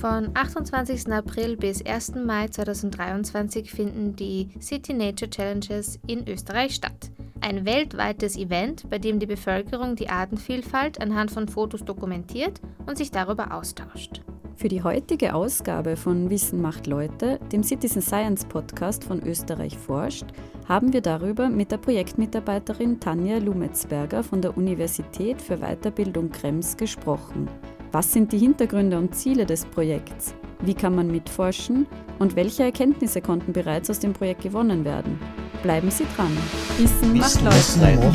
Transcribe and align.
Von 0.00 0.30
28. 0.34 1.10
April 1.12 1.56
bis 1.56 1.84
1. 1.84 2.16
Mai 2.16 2.48
2023 2.48 3.70
finden 3.70 4.16
die 4.16 4.48
City 4.60 4.92
Nature 4.92 5.30
Challenges 5.30 5.98
in 6.06 6.28
Österreich 6.28 6.74
statt. 6.74 7.10
Ein 7.40 7.64
weltweites 7.64 8.36
Event, 8.36 8.88
bei 8.90 8.98
dem 8.98 9.18
die 9.18 9.26
Bevölkerung 9.26 9.96
die 9.96 10.08
Artenvielfalt 10.08 11.00
anhand 11.00 11.30
von 11.30 11.48
Fotos 11.48 11.84
dokumentiert 11.84 12.60
und 12.86 12.98
sich 12.98 13.10
darüber 13.10 13.54
austauscht. 13.54 14.22
Für 14.56 14.68
die 14.68 14.82
heutige 14.82 15.34
Ausgabe 15.34 15.96
von 15.96 16.30
Wissen 16.30 16.60
macht 16.60 16.86
Leute, 16.86 17.40
dem 17.52 17.62
Citizen 17.62 18.02
Science 18.02 18.44
Podcast 18.44 19.04
von 19.04 19.22
Österreich 19.22 19.76
forscht, 19.76 20.26
haben 20.68 20.92
wir 20.92 21.00
darüber 21.00 21.48
mit 21.48 21.70
der 21.70 21.78
Projektmitarbeiterin 21.78 23.00
Tanja 23.00 23.38
Lumetzberger 23.38 24.22
von 24.22 24.40
der 24.40 24.56
Universität 24.56 25.42
für 25.42 25.58
Weiterbildung 25.58 26.30
Krems 26.30 26.76
gesprochen. 26.76 27.48
Was 27.94 28.12
sind 28.12 28.32
die 28.32 28.38
Hintergründe 28.38 28.98
und 28.98 29.14
Ziele 29.14 29.46
des 29.46 29.64
Projekts? 29.66 30.34
Wie 30.62 30.74
kann 30.74 30.96
man 30.96 31.06
mitforschen? 31.06 31.86
Und 32.18 32.34
welche 32.34 32.64
Erkenntnisse 32.64 33.20
konnten 33.20 33.52
bereits 33.52 33.88
aus 33.88 34.00
dem 34.00 34.12
Projekt 34.12 34.42
gewonnen 34.42 34.84
werden? 34.84 35.16
Bleiben 35.62 35.92
Sie 35.92 36.04
dran. 36.16 36.36
Wissen, 36.76 37.16
macht 37.16 37.40
Leute. 37.40 38.12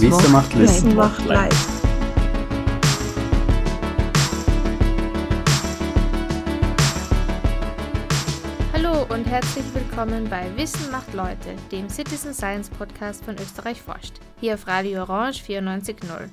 Wissen 0.00 0.32
macht. 0.32 0.58
Wissen 0.58 0.96
macht 0.96 1.24
Leute. 1.26 1.56
und 9.08 9.26
herzlich 9.26 9.64
willkommen 9.74 10.28
bei 10.30 10.46
Wissen 10.56 10.90
macht 10.92 11.12
Leute, 11.14 11.56
dem 11.72 11.88
Citizen 11.88 12.32
Science 12.32 12.70
Podcast 12.70 13.24
von 13.24 13.34
Österreich 13.34 13.82
forscht, 13.82 14.14
hier 14.40 14.54
auf 14.54 14.66
Radio 14.68 15.02
Orange 15.02 15.42
94.0. 15.42 16.28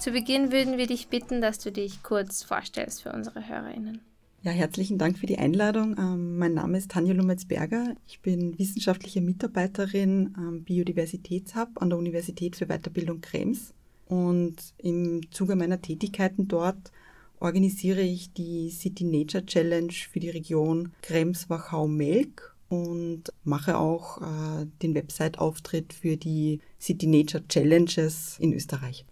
Zu 0.00 0.12
Beginn 0.12 0.50
würden 0.50 0.78
wir 0.78 0.86
dich 0.86 1.08
bitten, 1.08 1.42
dass 1.42 1.58
du 1.58 1.70
dich 1.70 2.02
kurz 2.02 2.42
vorstellst 2.42 3.02
für 3.02 3.12
unsere 3.12 3.46
HörerInnen. 3.46 4.00
Ja, 4.42 4.50
herzlichen 4.50 4.96
Dank 4.96 5.18
für 5.18 5.26
die 5.26 5.36
Einladung. 5.36 5.94
Ähm, 5.98 6.38
mein 6.38 6.54
Name 6.54 6.78
ist 6.78 6.90
Tanja 6.90 7.12
Lumetzberger. 7.12 7.94
Ich 8.06 8.20
bin 8.20 8.58
wissenschaftliche 8.58 9.20
Mitarbeiterin 9.20 10.32
am 10.38 10.62
Biodiversitätshub 10.62 11.82
an 11.82 11.90
der 11.90 11.98
Universität 11.98 12.56
für 12.56 12.64
Weiterbildung 12.64 13.20
Krems. 13.20 13.74
Und 14.06 14.56
im 14.78 15.30
Zuge 15.32 15.54
meiner 15.54 15.82
Tätigkeiten 15.82 16.48
dort 16.48 16.92
organisiere 17.38 18.00
ich 18.00 18.32
die 18.32 18.70
City 18.70 19.04
Nature 19.04 19.44
Challenge 19.44 19.92
für 19.92 20.20
die 20.20 20.30
Region 20.30 20.92
Krems-Wachau-Melk 21.02 22.56
und 22.70 23.24
mache 23.44 23.76
auch 23.76 24.22
äh, 24.22 24.66
den 24.80 24.94
Website-Auftritt 24.94 25.92
für 25.92 26.16
die 26.16 26.60
City 26.80 27.06
Nature 27.06 27.46
Challenges 27.48 28.38
in 28.38 28.54
Österreich. 28.54 29.04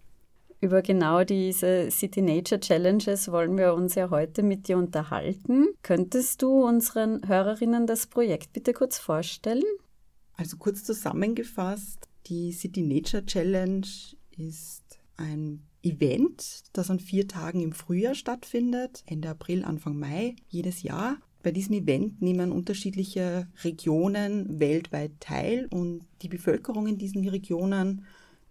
Über 0.60 0.82
genau 0.82 1.22
diese 1.22 1.88
City 1.90 2.20
Nature 2.20 2.58
Challenges 2.58 3.30
wollen 3.30 3.56
wir 3.56 3.74
uns 3.74 3.94
ja 3.94 4.10
heute 4.10 4.42
mit 4.42 4.66
dir 4.66 4.76
unterhalten. 4.76 5.68
Könntest 5.82 6.42
du 6.42 6.64
unseren 6.64 7.26
Hörerinnen 7.28 7.86
das 7.86 8.08
Projekt 8.08 8.52
bitte 8.52 8.72
kurz 8.72 8.98
vorstellen? 8.98 9.62
Also 10.34 10.56
kurz 10.56 10.82
zusammengefasst, 10.82 12.08
die 12.26 12.50
City 12.50 12.82
Nature 12.82 13.24
Challenge 13.24 13.86
ist 14.36 14.98
ein 15.16 15.62
Event, 15.82 16.64
das 16.72 16.90
an 16.90 16.98
vier 16.98 17.28
Tagen 17.28 17.60
im 17.60 17.72
Frühjahr 17.72 18.16
stattfindet, 18.16 19.04
Ende 19.06 19.28
April, 19.28 19.64
Anfang 19.64 19.96
Mai 19.96 20.34
jedes 20.48 20.82
Jahr. 20.82 21.18
Bei 21.44 21.52
diesem 21.52 21.74
Event 21.76 22.20
nehmen 22.20 22.50
unterschiedliche 22.50 23.46
Regionen 23.62 24.58
weltweit 24.58 25.12
teil 25.20 25.68
und 25.70 26.00
die 26.22 26.28
Bevölkerung 26.28 26.88
in 26.88 26.98
diesen 26.98 27.28
Regionen 27.28 28.04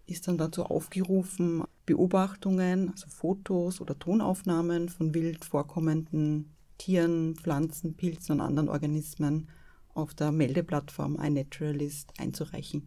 ist 0.08 0.26
dann 0.26 0.38
dazu 0.38 0.64
aufgerufen, 0.64 1.64
Beobachtungen, 1.86 2.90
also 2.90 3.08
Fotos 3.08 3.80
oder 3.80 3.98
Tonaufnahmen 3.98 4.88
von 4.88 5.14
wild 5.14 5.44
vorkommenden 5.44 6.54
Tieren, 6.78 7.34
Pflanzen, 7.36 7.94
Pilzen 7.94 8.34
und 8.34 8.40
anderen 8.40 8.68
Organismen 8.68 9.48
auf 9.94 10.14
der 10.14 10.32
Meldeplattform 10.32 11.16
iNaturalist 11.16 12.12
einzureichen. 12.18 12.86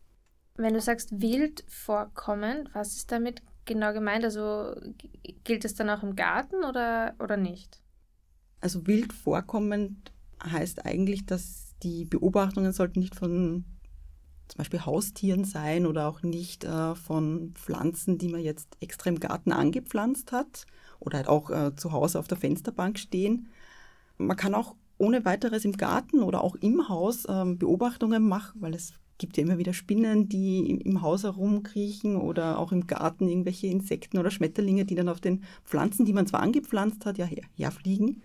Wenn 0.55 0.73
du 0.73 0.81
sagst 0.81 1.21
wild 1.21 1.63
vorkommend, 1.67 2.69
was 2.73 2.95
ist 2.95 3.11
damit 3.11 3.41
genau 3.65 3.93
gemeint? 3.93 4.23
Also 4.23 4.75
gilt 5.43 5.65
es 5.65 5.75
dann 5.75 5.89
auch 5.89 6.03
im 6.03 6.15
Garten 6.15 6.63
oder, 6.63 7.15
oder 7.19 7.37
nicht? 7.37 7.81
Also 8.61 8.87
wild 8.87 9.13
vorkommend 9.13 10.11
heißt 10.43 10.85
eigentlich, 10.85 11.25
dass 11.25 11.75
die 11.83 12.05
Beobachtungen 12.05 12.71
sollten 12.71 12.99
nicht 12.99 13.15
von 13.15 13.65
zum 14.51 14.57
Beispiel 14.57 14.85
Haustieren 14.85 15.45
sein 15.45 15.85
oder 15.85 16.07
auch 16.07 16.23
nicht 16.23 16.65
äh, 16.65 16.93
von 16.93 17.53
Pflanzen, 17.55 18.17
die 18.17 18.27
man 18.27 18.41
jetzt 18.41 18.75
extra 18.81 19.09
im 19.09 19.21
Garten 19.21 19.53
angepflanzt 19.53 20.33
hat 20.33 20.65
oder 20.99 21.19
halt 21.19 21.29
auch 21.29 21.49
äh, 21.49 21.73
zu 21.77 21.93
Hause 21.93 22.19
auf 22.19 22.27
der 22.27 22.37
Fensterbank 22.37 22.99
stehen. 22.99 23.47
Man 24.17 24.35
kann 24.35 24.53
auch 24.53 24.75
ohne 24.97 25.23
weiteres 25.23 25.63
im 25.63 25.77
Garten 25.77 26.21
oder 26.21 26.43
auch 26.43 26.55
im 26.55 26.89
Haus 26.89 27.23
äh, 27.25 27.45
Beobachtungen 27.45 28.27
machen, 28.27 28.61
weil 28.61 28.73
es 28.73 28.93
gibt 29.17 29.37
ja 29.37 29.43
immer 29.43 29.57
wieder 29.57 29.73
Spinnen, 29.73 30.27
die 30.27 30.69
im, 30.69 30.79
im 30.79 31.01
Haus 31.01 31.23
herumkriechen 31.23 32.17
oder 32.17 32.59
auch 32.59 32.73
im 32.73 32.87
Garten 32.87 33.29
irgendwelche 33.29 33.67
Insekten 33.67 34.17
oder 34.17 34.31
Schmetterlinge, 34.31 34.83
die 34.83 34.95
dann 34.95 35.07
auf 35.07 35.21
den 35.21 35.43
Pflanzen, 35.63 36.05
die 36.05 36.13
man 36.13 36.27
zwar 36.27 36.41
angepflanzt 36.41 37.05
hat, 37.05 37.17
ja 37.17 37.25
her, 37.25 37.43
herfliegen 37.55 38.21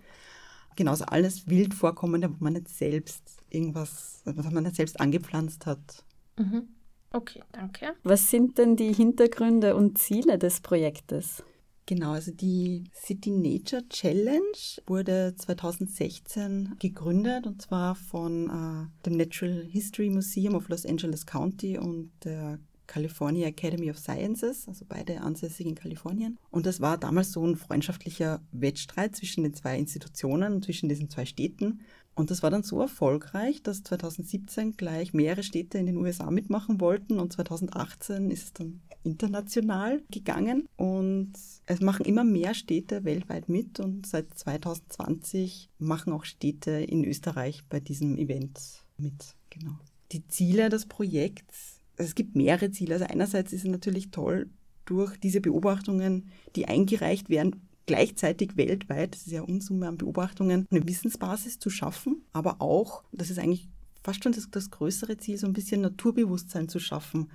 genauso 0.77 1.07
alles 1.07 1.49
wild 1.49 1.75
vorkommende, 1.75 2.31
wo 2.31 2.37
man 2.45 2.53
nicht 2.53 2.69
selbst 2.69 3.43
irgendwas, 3.51 4.21
was 4.25 4.51
man 4.51 4.63
nicht 4.63 4.77
selbst 4.77 5.01
angepflanzt 5.01 5.67
hat. 5.67 6.05
Mhm. 6.39 6.69
Okay, 7.11 7.43
danke. 7.53 7.95
Was 8.03 8.31
sind 8.31 8.59
denn 8.59 8.77
die 8.77 8.93
Hintergründe 8.93 9.75
und 9.75 9.99
Ziele 9.99 10.39
des 10.39 10.61
Projektes? 10.61 11.43
Genau, 11.87 12.13
also 12.13 12.33
die 12.33 12.83
City 12.93 13.31
Nature 13.31 13.89
Challenge 13.89 14.43
wurde 14.89 15.35
2016 15.37 16.75
gegründet 16.81 17.47
und 17.47 17.63
zwar 17.63 17.95
von 17.95 18.51
äh, 18.51 19.05
dem 19.05 19.17
Natural 19.17 19.65
History 19.71 20.11
Museum 20.11 20.57
of 20.57 20.69
Los 20.69 20.85
Angeles 20.85 21.25
County 21.25 21.79
und 21.79 22.11
der 22.25 22.59
California 22.87 23.47
Academy 23.47 23.91
of 23.91 23.99
Sciences, 23.99 24.67
also 24.69 24.85
beide 24.89 25.21
ansässig 25.21 25.67
in 25.67 25.75
Kalifornien. 25.75 26.39
Und 26.51 26.67
das 26.67 26.81
war 26.81 26.99
damals 26.99 27.33
so 27.33 27.47
ein 27.47 27.57
freundschaftlicher 27.57 28.41
Wettstreit 28.53 29.17
zwischen 29.17 29.43
den 29.43 29.55
zwei 29.55 29.79
Institutionen, 29.79 30.63
zwischen 30.63 30.89
diesen 30.89 31.11
zwei 31.11 31.27
Städten. 31.27 31.81
Und 32.15 32.31
das 32.31 32.43
war 32.43 32.51
dann 32.51 32.63
so 32.63 32.81
erfolgreich, 32.81 33.63
dass 33.63 33.83
2017 33.83 34.79
gleich 34.79 35.13
mehrere 35.13 35.43
Städte 35.43 35.77
in 35.77 35.85
den 35.85 35.99
USA 35.99 36.31
mitmachen 36.31 36.81
wollten 36.81 37.21
und 37.21 37.33
2018 37.35 38.31
ist 38.31 38.45
es 38.45 38.53
dann 38.55 38.81
international 39.05 40.03
gegangen 40.11 40.67
und 40.77 41.33
es 41.67 41.81
machen 41.81 42.07
immer 42.07 42.25
mehr 42.25 42.55
Städte 42.55 43.05
weltweit 43.05 43.49
mit 43.49 43.81
und 43.81 44.07
seit 44.07 44.37
2020 44.37 45.69
machen 45.79 46.13
auch 46.13 46.25
Städte 46.25 46.71
in 46.73 47.05
Österreich 47.05 47.63
bei 47.69 47.81
diesem 47.81 48.17
Event 48.17 48.59
mit. 48.97 49.35
Genau. 49.51 49.79
Die 50.13 50.27
Ziele 50.27 50.71
des 50.71 50.87
Projekts 50.87 51.76
es 51.97 52.15
gibt 52.15 52.37
mehrere 52.37 52.71
Ziele. 52.71 52.95
Also 52.95 53.07
einerseits 53.07 53.53
ist 53.53 53.65
es 53.65 53.71
natürlich 53.71 54.11
toll, 54.11 54.51
durch 54.85 55.17
diese 55.19 55.41
Beobachtungen, 55.41 56.29
die 56.55 56.67
eingereicht 56.67 57.29
werden, 57.29 57.67
gleichzeitig 57.87 58.57
weltweit, 58.57 59.15
das 59.15 59.27
ist 59.27 59.33
ja 59.33 59.43
Unsumme 59.43 59.89
an 59.89 59.99
Beobachtungen, 59.99 60.67
eine 60.71 60.87
Wissensbasis 60.87 61.59
zu 61.59 61.71
schaffen, 61.71 62.23
aber 62.33 62.61
auch, 62.61 63.03
das 63.13 63.31
ist 63.31 63.39
eigentlich 63.39 63.69
fast 64.03 64.23
schon 64.23 64.33
das, 64.33 64.51
das 64.51 64.71
größere 64.71 65.17
Ziel, 65.17 65.39
so 65.39 65.47
ein 65.47 65.53
bisschen 65.53 65.81
Naturbewusstsein 65.81 66.69
zu 66.69 66.79
schaffen, 66.79 67.31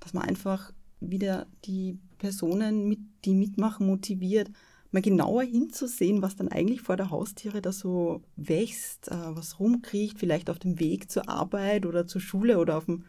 dass 0.00 0.14
man 0.14 0.24
einfach 0.24 0.72
wieder 1.00 1.46
die 1.64 1.98
Personen, 2.18 2.88
mit, 2.88 3.00
die 3.24 3.34
mitmachen, 3.34 3.86
motiviert, 3.86 4.50
mal 4.90 5.02
genauer 5.02 5.42
hinzusehen, 5.42 6.22
was 6.22 6.36
dann 6.36 6.48
eigentlich 6.48 6.80
vor 6.80 6.96
der 6.96 7.10
Haustiere 7.10 7.60
da 7.60 7.72
so 7.72 8.22
wächst, 8.36 9.08
äh, 9.08 9.36
was 9.36 9.58
rumkriecht, 9.58 10.18
vielleicht 10.18 10.48
auf 10.48 10.58
dem 10.58 10.78
Weg 10.78 11.10
zur 11.10 11.28
Arbeit 11.28 11.84
oder 11.84 12.06
zur 12.06 12.20
Schule 12.20 12.58
oder 12.58 12.78
auf 12.78 12.86
dem, 12.86 13.04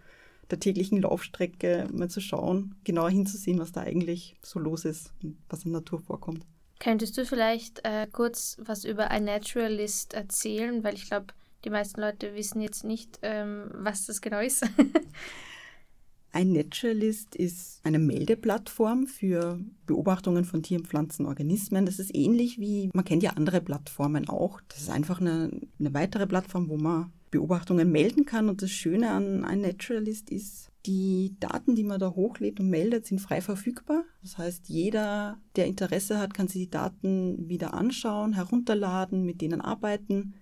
der 0.52 0.60
täglichen 0.60 1.02
Laufstrecke, 1.02 1.88
mal 1.92 2.10
zu 2.10 2.22
schauen, 2.22 2.76
genauer 2.84 3.10
hinzusehen, 3.10 3.60
was 3.60 3.72
da 3.72 3.82
eigentlich 3.82 4.36
so 4.42 4.60
los 4.60 4.86
ist 4.86 5.14
und 5.24 5.38
was 5.50 5.66
in 5.66 5.72
der 5.72 5.82
Natur 5.82 6.00
vorkommt. 6.00 6.46
Könntest 6.80 7.18
du 7.18 7.26
vielleicht 7.26 7.86
äh, 7.86 8.08
kurz 8.12 8.58
was 8.60 8.84
über 8.84 9.10
ein 9.10 9.26
Naturalist 9.26 10.14
erzählen? 10.14 10.84
Weil 10.84 10.96
ich 10.96 11.08
glaube, 11.08 11.28
die 11.64 11.70
meisten 11.70 12.02
Leute 12.02 12.36
wissen 12.36 12.62
jetzt 12.62 12.84
nicht, 12.84 13.20
ähm, 13.22 13.72
was 13.74 14.06
das 14.06 14.22
genau 14.22 14.40
ist. 14.40 14.66
Ein 16.36 16.52
Naturalist 16.52 17.34
ist 17.34 17.80
eine 17.86 17.98
Meldeplattform 17.98 19.08
für 19.08 19.58
Beobachtungen 19.86 20.44
von 20.44 20.64
Tieren, 20.64 20.84
Pflanzen, 20.84 21.28
Organismen. 21.28 21.86
Das 21.86 21.98
ist 21.98 22.14
ähnlich 22.14 22.60
wie, 22.60 22.90
man 22.94 23.06
kennt 23.06 23.24
ja 23.24 23.30
andere 23.38 23.62
Plattformen 23.62 24.28
auch. 24.28 24.60
Das 24.68 24.82
ist 24.82 24.90
einfach 24.90 25.22
eine, 25.22 25.50
eine 25.80 25.94
weitere 25.94 26.28
Plattform, 26.28 26.68
wo 26.68 26.76
man 26.76 27.14
Beobachtungen 27.36 27.92
melden 27.92 28.26
kann. 28.26 28.50
Und 28.50 28.62
das 28.62 28.72
Schöne 28.72 29.12
an 29.12 29.44
ein 29.44 29.62
Naturalist 29.62 30.30
ist, 30.30 30.72
die 30.86 31.36
Daten, 31.40 31.76
die 31.76 31.84
man 31.84 32.00
da 32.00 32.12
hochlädt 32.12 32.60
und 32.60 32.70
meldet, 32.70 33.06
sind 33.06 33.20
frei 33.20 33.42
verfügbar. 33.42 34.04
Das 34.22 34.38
heißt, 34.38 34.70
jeder, 34.70 35.38
der 35.56 35.66
Interesse 35.66 36.20
hat, 36.20 36.34
kann 36.34 36.48
sich 36.48 36.64
die 36.64 36.70
Daten 36.70 37.50
wieder 37.50 37.74
anschauen, 37.74 38.34
herunterladen, 38.34 39.26
mit 39.26 39.42
denen 39.42 39.62
arbeiten. 39.62 40.36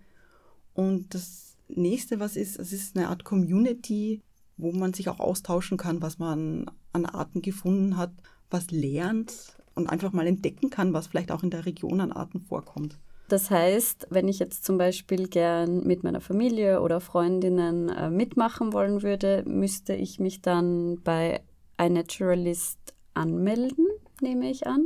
Und 0.74 1.13
das 1.13 1.57
nächste, 1.68 2.19
was 2.19 2.36
ist, 2.36 2.60
es 2.60 2.74
ist 2.74 2.95
eine 2.95 3.10
Art 3.10 3.24
Community, 3.24 4.22
wo 4.57 4.72
man 4.72 4.94
sich 4.94 5.10
auch 5.10 5.19
austauschen 5.19 5.78
kann, 5.78 6.01
was 6.01 6.19
man 6.19 6.69
an 6.92 7.06
Arten 7.06 7.42
gefunden 7.42 7.98
hat, 7.98 8.12
was 8.51 8.69
lernt 8.69 9.57
und 9.74 9.90
einfach 9.90 10.13
mal 10.13 10.28
entdecken 10.28 10.69
kann, 10.69 10.94
was 10.94 11.07
vielleicht 11.07 11.31
auch 11.31 11.42
in 11.42 11.50
der 11.50 11.66
Region 11.66 12.01
an 12.01 12.12
Arten 12.12 12.42
vorkommt. 12.42 13.00
Das 13.33 13.50
heißt, 13.50 14.09
wenn 14.12 14.27
ich 14.27 14.38
jetzt 14.38 14.63
zum 14.63 14.77
Beispiel 14.77 15.27
gern 15.27 15.88
mit 15.88 16.03
meiner 16.03 16.21
Familie 16.21 16.81
oder 16.81 17.00
Freundinnen 17.00 17.89
äh, 17.89 18.12
mitmachen 18.12 18.74
wollen 18.74 19.01
würde, 19.01 19.44
müsste 19.47 19.95
ich 19.95 20.19
mich 20.19 20.44
dann 20.44 21.01
bei 21.03 21.41
iNaturalist 21.81 22.77
anmelden, 23.15 23.88
nehme 24.21 24.51
ich 24.51 24.68
an. 24.68 24.85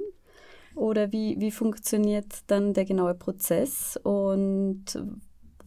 Oder 0.76 1.12
wie, 1.12 1.36
wie 1.42 1.52
funktioniert 1.52 2.38
dann 2.48 2.74
der 2.74 2.86
genaue 2.86 3.16
Prozess 3.16 4.00
und 4.02 4.98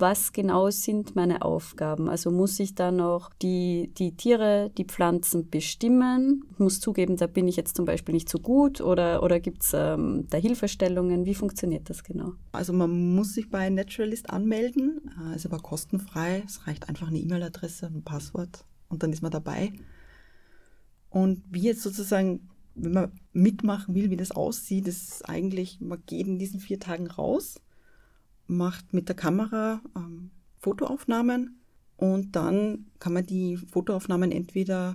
was 0.01 0.33
genau 0.33 0.71
sind 0.71 1.15
meine 1.15 1.43
Aufgaben? 1.43 2.09
Also 2.09 2.31
muss 2.31 2.59
ich 2.59 2.75
da 2.75 2.91
noch 2.91 3.31
die, 3.43 3.93
die 3.99 4.17
Tiere, 4.17 4.71
die 4.77 4.85
Pflanzen 4.85 5.51
bestimmen? 5.51 6.45
Ich 6.51 6.59
muss 6.59 6.81
zugeben, 6.81 7.17
da 7.17 7.27
bin 7.27 7.49
ich 7.49 7.57
jetzt 7.57 7.77
zum 7.77 7.85
Beispiel 7.85 8.15
nicht 8.15 8.29
so 8.29 8.39
gut 8.39 8.81
oder, 8.81 9.23
oder 9.23 9.41
gibt 9.41 9.63
es 9.63 9.73
ähm, 9.75 10.27
da 10.31 10.39
Hilfestellungen? 10.39 11.27
Wie 11.27 11.35
funktioniert 11.35 11.91
das 11.91 12.05
genau? 12.05 12.33
Also 12.53 12.73
man 12.73 13.15
muss 13.15 13.35
sich 13.35 13.51
bei 13.51 13.69
Naturalist 13.69 14.31
anmelden, 14.31 15.01
äh, 15.21 15.37
ist 15.37 15.47
aber 15.47 15.59
kostenfrei. 15.59 16.43
Es 16.47 16.67
reicht 16.67 16.89
einfach 16.89 17.09
eine 17.09 17.19
E-Mail-Adresse, 17.19 17.87
ein 17.87 18.03
Passwort 18.03 18.65
und 18.89 19.03
dann 19.03 19.13
ist 19.13 19.23
man 19.23 19.31
dabei. 19.31 19.73
Und 21.11 21.43
wie 21.51 21.63
jetzt 21.63 21.83
sozusagen 21.83 22.49
wenn 22.75 22.93
man 22.93 23.13
mitmachen 23.33 23.95
will, 23.95 24.11
wie 24.11 24.17
das 24.17 24.31
aussieht, 24.31 24.89
ist 24.89 25.29
eigentlich, 25.29 25.81
man 25.81 26.03
geht 26.07 26.27
in 26.27 26.39
diesen 26.39 26.61
vier 26.61 26.79
Tagen 26.79 27.09
raus 27.09 27.61
macht 28.51 28.93
mit 28.93 29.09
der 29.09 29.17
Kamera 29.17 29.81
ähm, 29.97 30.31
Fotoaufnahmen 30.59 31.61
und 31.97 32.37
dann 32.37 32.87
kann 32.99 33.13
man 33.13 33.27
die 33.27 33.57
Fotoaufnahmen 33.57 34.33
entweder 34.33 34.95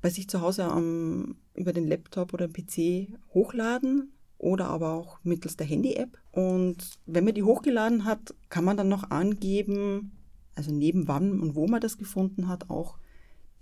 bei 0.00 0.10
sich 0.10 0.28
zu 0.28 0.40
Hause 0.40 0.64
am, 0.64 1.36
über 1.54 1.72
den 1.72 1.86
Laptop 1.86 2.34
oder 2.34 2.46
PC 2.46 3.08
hochladen 3.34 4.12
oder 4.36 4.66
aber 4.66 4.92
auch 4.92 5.18
mittels 5.24 5.56
der 5.56 5.66
Handy-App. 5.66 6.18
Und 6.30 6.98
wenn 7.06 7.24
man 7.24 7.34
die 7.34 7.42
hochgeladen 7.42 8.04
hat, 8.04 8.34
kann 8.48 8.64
man 8.64 8.76
dann 8.76 8.88
noch 8.88 9.10
angeben, 9.10 10.12
also 10.54 10.72
neben 10.72 11.08
wann 11.08 11.40
und 11.40 11.56
wo 11.56 11.66
man 11.66 11.80
das 11.80 11.98
gefunden 11.98 12.48
hat, 12.48 12.70
auch 12.70 12.98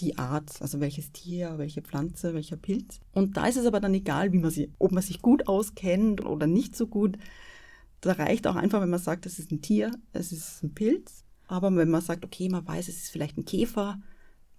die 0.00 0.18
Art, 0.18 0.60
also 0.60 0.80
welches 0.80 1.12
Tier, 1.12 1.54
welche 1.56 1.80
Pflanze, 1.80 2.34
welcher 2.34 2.56
Pilz. 2.56 3.00
Und 3.12 3.38
da 3.38 3.46
ist 3.46 3.56
es 3.56 3.64
aber 3.64 3.80
dann 3.80 3.94
egal, 3.94 4.32
wie 4.32 4.38
man 4.38 4.50
sie, 4.50 4.70
ob 4.78 4.92
man 4.92 5.02
sich 5.02 5.22
gut 5.22 5.48
auskennt 5.48 6.24
oder 6.24 6.46
nicht 6.46 6.76
so 6.76 6.86
gut. 6.86 7.16
Da 8.00 8.12
reicht 8.12 8.46
auch 8.46 8.56
einfach, 8.56 8.80
wenn 8.80 8.90
man 8.90 9.00
sagt, 9.00 9.26
es 9.26 9.38
ist 9.38 9.50
ein 9.50 9.62
Tier, 9.62 9.90
es 10.12 10.32
ist 10.32 10.62
ein 10.62 10.74
Pilz. 10.74 11.24
Aber 11.48 11.74
wenn 11.74 11.90
man 11.90 12.02
sagt, 12.02 12.24
okay, 12.24 12.48
man 12.48 12.66
weiß, 12.66 12.88
es 12.88 12.96
ist 12.96 13.10
vielleicht 13.10 13.38
ein 13.38 13.44
Käfer, 13.44 14.00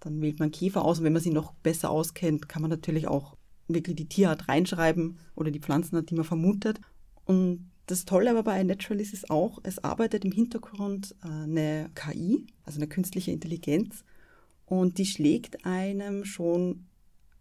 dann 0.00 0.20
wählt 0.20 0.38
man 0.38 0.50
Käfer 0.50 0.84
aus. 0.84 0.98
Und 0.98 1.04
wenn 1.04 1.12
man 1.12 1.22
sie 1.22 1.30
noch 1.30 1.52
besser 1.54 1.90
auskennt, 1.90 2.48
kann 2.48 2.62
man 2.62 2.70
natürlich 2.70 3.08
auch 3.08 3.36
wirklich 3.68 3.96
die 3.96 4.08
Tierart 4.08 4.48
reinschreiben 4.48 5.18
oder 5.34 5.50
die 5.50 5.60
Pflanzenart, 5.60 6.10
die 6.10 6.14
man 6.14 6.24
vermutet. 6.24 6.80
Und 7.24 7.70
das 7.86 8.04
Tolle 8.04 8.30
aber 8.30 8.42
bei 8.42 8.60
iNaturalist 8.60 9.14
ist 9.14 9.30
auch, 9.30 9.58
es 9.62 9.82
arbeitet 9.82 10.24
im 10.24 10.32
Hintergrund 10.32 11.14
äh, 11.22 11.28
eine 11.28 11.90
KI, 11.94 12.46
also 12.64 12.78
eine 12.78 12.88
künstliche 12.88 13.30
Intelligenz. 13.30 14.04
Und 14.66 14.98
die 14.98 15.06
schlägt 15.06 15.64
einem 15.64 16.24
schon 16.24 16.87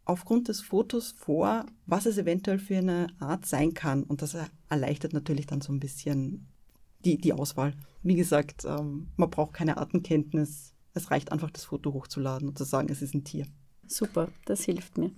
aufgrund 0.07 0.47
des 0.47 0.61
Fotos 0.61 1.11
vor, 1.11 1.65
was 1.85 2.05
es 2.05 2.17
eventuell 2.17 2.59
für 2.59 2.77
eine 2.77 3.07
Art 3.19 3.45
sein 3.45 3.73
kann. 3.73 4.03
Und 4.03 4.21
das 4.21 4.37
erleichtert 4.69 5.13
natürlich 5.13 5.47
dann 5.47 5.61
so 5.61 5.73
ein 5.73 5.79
bisschen 5.79 6.47
die, 7.03 7.17
die 7.17 7.33
Auswahl. 7.33 7.73
Wie 8.03 8.15
gesagt, 8.15 8.65
ähm, 8.65 9.09
man 9.17 9.29
braucht 9.29 9.53
keine 9.53 9.77
Artenkenntnis. 9.77 10.73
Es 10.93 11.11
reicht 11.11 11.31
einfach, 11.31 11.51
das 11.51 11.65
Foto 11.65 11.93
hochzuladen 11.93 12.47
und 12.47 12.57
zu 12.57 12.63
sagen, 12.63 12.87
es 12.89 13.01
ist 13.01 13.13
ein 13.13 13.23
Tier. 13.23 13.45
Super, 13.85 14.29
das 14.45 14.63
hilft 14.63 14.97
mir. 14.97 15.11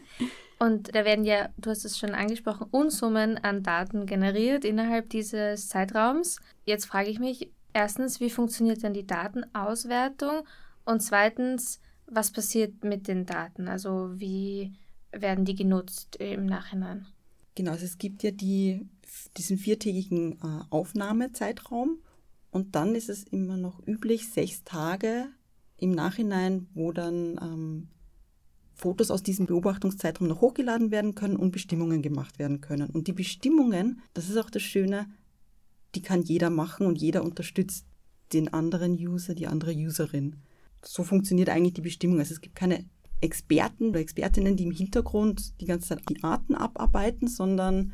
und 0.58 0.94
da 0.94 1.04
werden 1.04 1.24
ja, 1.24 1.50
du 1.58 1.70
hast 1.70 1.84
es 1.84 1.98
schon 1.98 2.14
angesprochen, 2.14 2.68
Unsummen 2.70 3.38
an 3.38 3.62
Daten 3.62 4.06
generiert 4.06 4.64
innerhalb 4.64 5.10
dieses 5.10 5.68
Zeitraums. 5.68 6.38
Jetzt 6.64 6.86
frage 6.86 7.10
ich 7.10 7.18
mich, 7.18 7.50
erstens, 7.72 8.20
wie 8.20 8.30
funktioniert 8.30 8.82
dann 8.82 8.94
die 8.94 9.06
Datenauswertung? 9.06 10.44
Und 10.84 11.02
zweitens, 11.02 11.80
was 12.10 12.30
passiert 12.30 12.84
mit 12.84 13.08
den 13.08 13.26
Daten? 13.26 13.68
Also 13.68 14.10
wie 14.14 14.72
werden 15.12 15.44
die 15.44 15.54
genutzt 15.54 16.16
im 16.16 16.46
Nachhinein? 16.46 17.06
Genau, 17.54 17.72
also 17.72 17.84
es 17.84 17.98
gibt 17.98 18.22
ja 18.22 18.30
die, 18.30 18.86
diesen 19.36 19.58
viertägigen 19.58 20.32
äh, 20.34 20.64
Aufnahmezeitraum 20.70 21.98
und 22.50 22.74
dann 22.74 22.94
ist 22.94 23.08
es 23.08 23.24
immer 23.24 23.56
noch 23.56 23.84
üblich, 23.86 24.28
sechs 24.28 24.64
Tage 24.64 25.26
im 25.76 25.90
Nachhinein, 25.90 26.68
wo 26.74 26.92
dann 26.92 27.38
ähm, 27.42 27.88
Fotos 28.74 29.10
aus 29.10 29.22
diesem 29.22 29.46
Beobachtungszeitraum 29.46 30.28
noch 30.28 30.40
hochgeladen 30.40 30.90
werden 30.90 31.14
können 31.14 31.36
und 31.36 31.50
Bestimmungen 31.50 32.00
gemacht 32.00 32.38
werden 32.38 32.60
können. 32.60 32.90
Und 32.90 33.08
die 33.08 33.12
Bestimmungen, 33.12 34.02
das 34.14 34.28
ist 34.28 34.36
auch 34.36 34.50
das 34.50 34.62
Schöne, 34.62 35.06
die 35.94 36.02
kann 36.02 36.22
jeder 36.22 36.50
machen 36.50 36.86
und 36.86 36.98
jeder 36.98 37.24
unterstützt 37.24 37.86
den 38.32 38.52
anderen 38.52 38.96
User, 38.96 39.34
die 39.34 39.46
andere 39.46 39.74
Userin 39.74 40.36
so 40.82 41.04
funktioniert 41.04 41.48
eigentlich 41.48 41.74
die 41.74 41.80
Bestimmung. 41.82 42.18
Also 42.18 42.34
es 42.34 42.40
gibt 42.40 42.54
keine 42.54 42.84
Experten 43.20 43.88
oder 43.88 44.00
Expertinnen, 44.00 44.56
die 44.56 44.64
im 44.64 44.70
Hintergrund 44.70 45.60
die 45.60 45.66
ganze 45.66 45.88
Zeit 45.88 46.02
die 46.08 46.22
Arten 46.22 46.54
abarbeiten, 46.54 47.28
sondern 47.28 47.92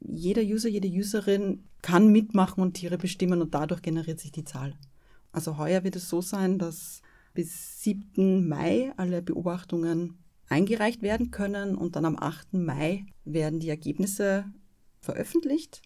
jeder 0.00 0.42
User, 0.42 0.68
jede 0.68 0.88
Userin 0.88 1.64
kann 1.82 2.10
mitmachen 2.10 2.62
und 2.62 2.74
Tiere 2.74 2.98
bestimmen 2.98 3.42
und 3.42 3.54
dadurch 3.54 3.82
generiert 3.82 4.20
sich 4.20 4.32
die 4.32 4.44
Zahl. 4.44 4.74
Also 5.32 5.58
heuer 5.58 5.84
wird 5.84 5.96
es 5.96 6.08
so 6.08 6.20
sein, 6.20 6.58
dass 6.58 7.02
bis 7.34 7.82
7. 7.82 8.48
Mai 8.48 8.92
alle 8.96 9.22
Beobachtungen 9.22 10.18
eingereicht 10.48 11.02
werden 11.02 11.30
können 11.30 11.76
und 11.76 11.96
dann 11.96 12.04
am 12.04 12.16
8. 12.18 12.54
Mai 12.54 13.06
werden 13.24 13.60
die 13.60 13.68
Ergebnisse 13.68 14.46
veröffentlicht. 15.00 15.82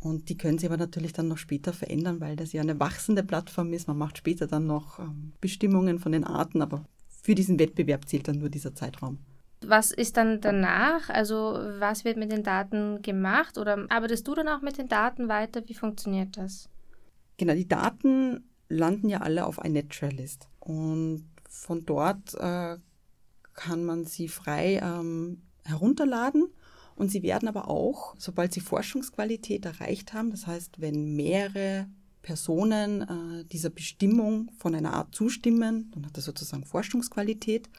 Und 0.00 0.30
die 0.30 0.36
können 0.36 0.58
sie 0.58 0.66
aber 0.66 0.78
natürlich 0.78 1.12
dann 1.12 1.28
noch 1.28 1.36
später 1.36 1.72
verändern, 1.72 2.20
weil 2.20 2.34
das 2.34 2.52
ja 2.52 2.62
eine 2.62 2.80
wachsende 2.80 3.22
Plattform 3.22 3.72
ist. 3.72 3.86
Man 3.86 3.98
macht 3.98 4.16
später 4.16 4.46
dann 4.46 4.66
noch 4.66 4.98
ähm, 4.98 5.32
Bestimmungen 5.40 5.98
von 5.98 6.12
den 6.12 6.24
Arten, 6.24 6.62
aber 6.62 6.84
für 7.22 7.34
diesen 7.34 7.58
Wettbewerb 7.58 8.08
zählt 8.08 8.26
dann 8.26 8.38
nur 8.38 8.48
dieser 8.48 8.74
Zeitraum. 8.74 9.18
Was 9.62 9.90
ist 9.90 10.16
dann 10.16 10.40
danach? 10.40 11.10
Also 11.10 11.58
was 11.78 12.06
wird 12.06 12.16
mit 12.16 12.32
den 12.32 12.42
Daten 12.42 13.02
gemacht? 13.02 13.58
Oder 13.58 13.84
arbeitest 13.90 14.26
du 14.26 14.34
dann 14.34 14.48
auch 14.48 14.62
mit 14.62 14.78
den 14.78 14.88
Daten 14.88 15.28
weiter? 15.28 15.62
Wie 15.66 15.74
funktioniert 15.74 16.38
das? 16.38 16.70
Genau, 17.36 17.52
die 17.52 17.68
Daten 17.68 18.48
landen 18.70 19.10
ja 19.10 19.20
alle 19.20 19.44
auf 19.44 19.62
iNaturalist. 19.62 20.48
Und 20.60 21.28
von 21.50 21.84
dort 21.84 22.34
äh, 22.34 22.78
kann 23.52 23.84
man 23.84 24.06
sie 24.06 24.28
frei 24.28 24.80
ähm, 24.82 25.42
herunterladen 25.64 26.48
und 27.00 27.10
sie 27.10 27.22
werden 27.22 27.48
aber 27.48 27.70
auch, 27.70 28.14
sobald 28.18 28.52
sie 28.52 28.60
Forschungsqualität 28.60 29.64
erreicht 29.64 30.12
haben, 30.12 30.30
das 30.30 30.46
heißt, 30.46 30.82
wenn 30.82 31.16
mehrere 31.16 31.86
Personen 32.20 33.00
äh, 33.00 33.44
dieser 33.46 33.70
Bestimmung 33.70 34.50
von 34.58 34.74
einer 34.74 34.92
Art 34.92 35.14
zustimmen, 35.14 35.90
dann 35.94 36.04
hat 36.04 36.18
er 36.18 36.22
sozusagen 36.22 36.66
Forschungsqualität. 36.66 37.70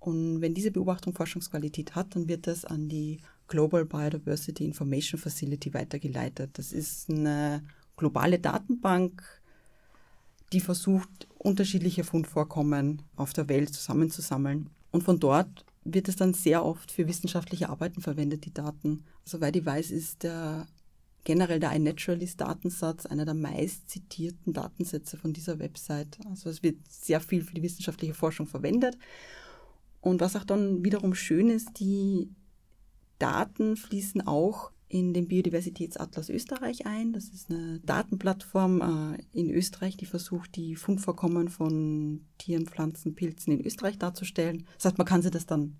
Und 0.00 0.40
wenn 0.40 0.54
diese 0.54 0.70
Beobachtung 0.70 1.12
Forschungsqualität 1.12 1.94
hat, 1.94 2.16
dann 2.16 2.26
wird 2.26 2.46
das 2.46 2.64
an 2.64 2.88
die 2.88 3.20
Global 3.48 3.84
Biodiversity 3.84 4.64
Information 4.64 5.20
Facility 5.20 5.74
weitergeleitet. 5.74 6.52
Das 6.54 6.72
ist 6.72 7.10
eine 7.10 7.62
globale 7.98 8.38
Datenbank, 8.38 9.22
die 10.54 10.60
versucht, 10.60 11.28
unterschiedliche 11.36 12.02
Fundvorkommen 12.02 13.02
auf 13.14 13.34
der 13.34 13.50
Welt 13.50 13.74
zusammenzusammeln. 13.74 14.70
Und 14.90 15.02
von 15.02 15.20
dort 15.20 15.66
wird 15.84 16.08
es 16.08 16.16
dann 16.16 16.34
sehr 16.34 16.64
oft 16.64 16.90
für 16.90 17.06
wissenschaftliche 17.06 17.68
Arbeiten 17.68 18.00
verwendet, 18.00 18.44
die 18.44 18.54
Daten. 18.54 19.04
Soweit 19.24 19.56
ich 19.56 19.64
weiß, 19.64 19.90
ist 19.90 20.22
der 20.22 20.66
generell 21.24 21.60
der 21.60 21.72
iNaturalist-Datensatz 21.72 23.06
einer 23.06 23.24
der 23.24 23.34
meist 23.34 23.88
zitierten 23.88 24.52
Datensätze 24.52 25.16
von 25.16 25.32
dieser 25.32 25.58
Website. 25.58 26.18
Also 26.28 26.50
es 26.50 26.62
wird 26.62 26.76
sehr 26.88 27.20
viel 27.20 27.42
für 27.42 27.54
die 27.54 27.62
wissenschaftliche 27.62 28.14
Forschung 28.14 28.46
verwendet. 28.46 28.98
Und 30.00 30.20
was 30.20 30.36
auch 30.36 30.44
dann 30.44 30.84
wiederum 30.84 31.14
schön 31.14 31.48
ist, 31.48 31.80
die 31.80 32.30
Daten 33.18 33.76
fließen 33.76 34.26
auch 34.26 34.70
in 34.88 35.14
den 35.14 35.28
Biodiversitätsatlas 35.28 36.28
Österreich 36.28 36.86
ein. 36.86 37.12
Das 37.12 37.24
ist 37.28 37.50
eine 37.50 37.80
Datenplattform 37.80 39.16
äh, 39.16 39.38
in 39.38 39.50
Österreich, 39.50 39.96
die 39.96 40.06
versucht, 40.06 40.56
die 40.56 40.76
Fundvorkommen 40.76 41.48
von 41.48 42.26
Tieren, 42.38 42.66
Pflanzen, 42.66 43.14
Pilzen 43.14 43.52
in 43.52 43.64
Österreich 43.64 43.98
darzustellen. 43.98 44.66
Das 44.76 44.86
heißt, 44.86 44.98
man 44.98 45.06
kann 45.06 45.22
sich 45.22 45.30
das 45.30 45.46
dann 45.46 45.78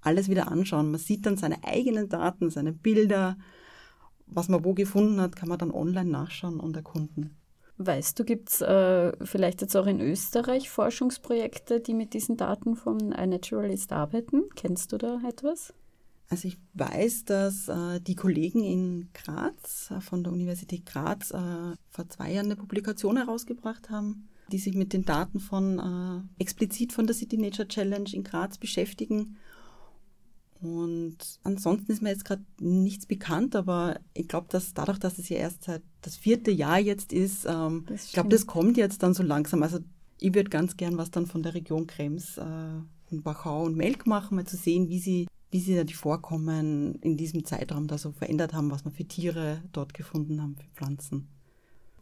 alles 0.00 0.28
wieder 0.28 0.50
anschauen. 0.50 0.90
Man 0.90 1.00
sieht 1.00 1.26
dann 1.26 1.36
seine 1.36 1.64
eigenen 1.64 2.08
Daten, 2.08 2.50
seine 2.50 2.72
Bilder, 2.72 3.36
was 4.26 4.48
man 4.48 4.64
wo 4.64 4.74
gefunden 4.74 5.20
hat, 5.20 5.36
kann 5.36 5.48
man 5.48 5.58
dann 5.58 5.72
online 5.72 6.10
nachschauen 6.10 6.60
und 6.60 6.76
erkunden. 6.76 7.36
Weißt 7.78 8.18
du, 8.18 8.24
gibt 8.24 8.48
es 8.48 8.60
äh, 8.62 9.12
vielleicht 9.24 9.60
jetzt 9.60 9.76
auch 9.76 9.86
in 9.86 10.00
Österreich 10.00 10.70
Forschungsprojekte, 10.70 11.80
die 11.80 11.92
mit 11.92 12.14
diesen 12.14 12.36
Daten 12.36 12.74
von 12.74 13.12
iNaturalist 13.12 13.92
arbeiten? 13.92 14.44
Kennst 14.54 14.92
du 14.92 14.98
da 14.98 15.20
etwas? 15.28 15.74
Also 16.28 16.48
ich 16.48 16.58
weiß, 16.74 17.24
dass 17.24 17.68
äh, 17.68 18.00
die 18.00 18.16
Kollegen 18.16 18.64
in 18.64 19.08
Graz 19.12 19.90
äh, 19.90 20.00
von 20.00 20.24
der 20.24 20.32
Universität 20.32 20.84
Graz 20.84 21.30
äh, 21.30 21.76
vor 21.90 22.08
zwei 22.08 22.32
Jahren 22.32 22.46
eine 22.46 22.56
Publikation 22.56 23.16
herausgebracht 23.16 23.90
haben, 23.90 24.28
die 24.50 24.58
sich 24.58 24.74
mit 24.74 24.92
den 24.92 25.04
Daten 25.04 25.38
von 25.38 25.78
äh, 25.78 26.42
explizit 26.42 26.92
von 26.92 27.06
der 27.06 27.14
City 27.14 27.36
Nature 27.36 27.68
Challenge 27.68 28.10
in 28.12 28.24
Graz 28.24 28.58
beschäftigen 28.58 29.36
und 30.60 31.16
ansonsten 31.42 31.92
ist 31.92 32.02
mir 32.02 32.10
jetzt 32.10 32.24
gerade 32.24 32.44
nichts 32.58 33.06
bekannt, 33.06 33.54
aber 33.54 34.00
ich 34.14 34.26
glaube, 34.26 34.46
dass 34.50 34.72
dadurch, 34.72 34.98
dass 34.98 35.18
es 35.18 35.28
ja 35.28 35.36
erst 35.36 35.64
seit 35.64 35.82
das 36.02 36.16
vierte 36.16 36.50
Jahr 36.50 36.78
jetzt 36.78 37.12
ist, 37.12 37.46
ähm, 37.46 37.84
ich 37.94 38.12
glaube, 38.12 38.30
das 38.30 38.46
kommt 38.46 38.76
jetzt 38.76 39.02
dann 39.02 39.14
so 39.14 39.22
langsam. 39.22 39.62
Also 39.62 39.78
ich 40.18 40.34
würde 40.34 40.50
ganz 40.50 40.76
gern 40.76 40.96
was 40.96 41.10
dann 41.10 41.26
von 41.26 41.42
der 41.42 41.54
Region 41.54 41.86
Krems 41.86 42.38
äh, 42.38 42.42
und 43.10 43.22
Bachau 43.22 43.64
und 43.64 43.76
Melk 43.76 44.06
machen, 44.06 44.36
mal 44.36 44.46
zu 44.46 44.56
sehen, 44.56 44.88
wie 44.88 44.98
sie, 44.98 45.26
wie 45.50 45.60
sie 45.60 45.76
da 45.76 45.84
die 45.84 45.94
Vorkommen 45.94 46.96
in 46.96 47.16
diesem 47.16 47.44
Zeitraum 47.44 47.86
da 47.86 47.98
so 47.98 48.12
verändert 48.12 48.52
haben, 48.52 48.70
was 48.70 48.84
man 48.84 48.94
für 48.94 49.04
Tiere 49.04 49.62
dort 49.72 49.94
gefunden 49.94 50.42
haben, 50.42 50.56
für 50.56 50.68
Pflanzen. 50.74 51.28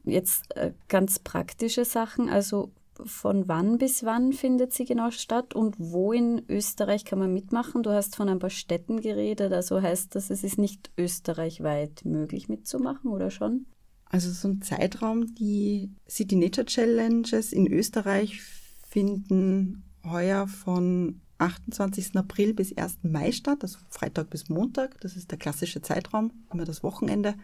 Jetzt 0.05 0.55
äh, 0.57 0.73
ganz 0.89 1.19
praktische 1.19 1.85
Sachen, 1.85 2.29
also 2.29 2.73
von 3.05 3.49
wann 3.49 3.79
bis 3.79 4.05
wann 4.05 4.33
findet 4.33 4.73
sie 4.73 4.85
genau 4.85 5.11
statt 5.11 5.55
und 5.55 5.77
wo 5.79 6.13
in 6.13 6.43
Österreich 6.49 7.05
kann 7.05 7.19
man 7.19 7.33
mitmachen? 7.33 7.83
Du 7.83 7.91
hast 7.91 8.17
von 8.17 8.29
ein 8.29 8.39
paar 8.39 8.51
Städten 8.51 9.01
geredet, 9.01 9.53
also 9.53 9.83
heißt 9.83 10.15
das, 10.15 10.31
es 10.31 10.45
ist 10.45 10.59
nicht 10.59 10.91
österreichweit 10.97 12.05
möglich 12.05 12.49
mitzumachen 12.49 13.11
oder 13.11 13.31
schon? 13.31 13.67
Also 14.07 14.31
so 14.31 14.49
ein 14.49 14.63
Zeitraum, 14.63 15.35
die 15.35 15.91
City 16.09 16.37
Nature 16.37 16.67
Challenges 16.67 17.53
in 17.53 17.67
Österreich 17.67 18.41
finden 18.89 19.83
heuer 20.05 20.47
von 20.47 21.21
28. 21.39 22.17
April 22.17 22.55
bis 22.55 22.77
1. 22.77 22.99
Mai 23.03 23.33
statt, 23.33 23.59
also 23.63 23.79
Freitag 23.89 24.31
bis 24.31 24.49
Montag. 24.49 25.01
Das 25.01 25.17
ist 25.17 25.31
der 25.31 25.39
klassische 25.39 25.83
Zeitraum, 25.83 26.33
immer 26.53 26.65
das 26.65 26.83
Wochenende. 26.83 27.35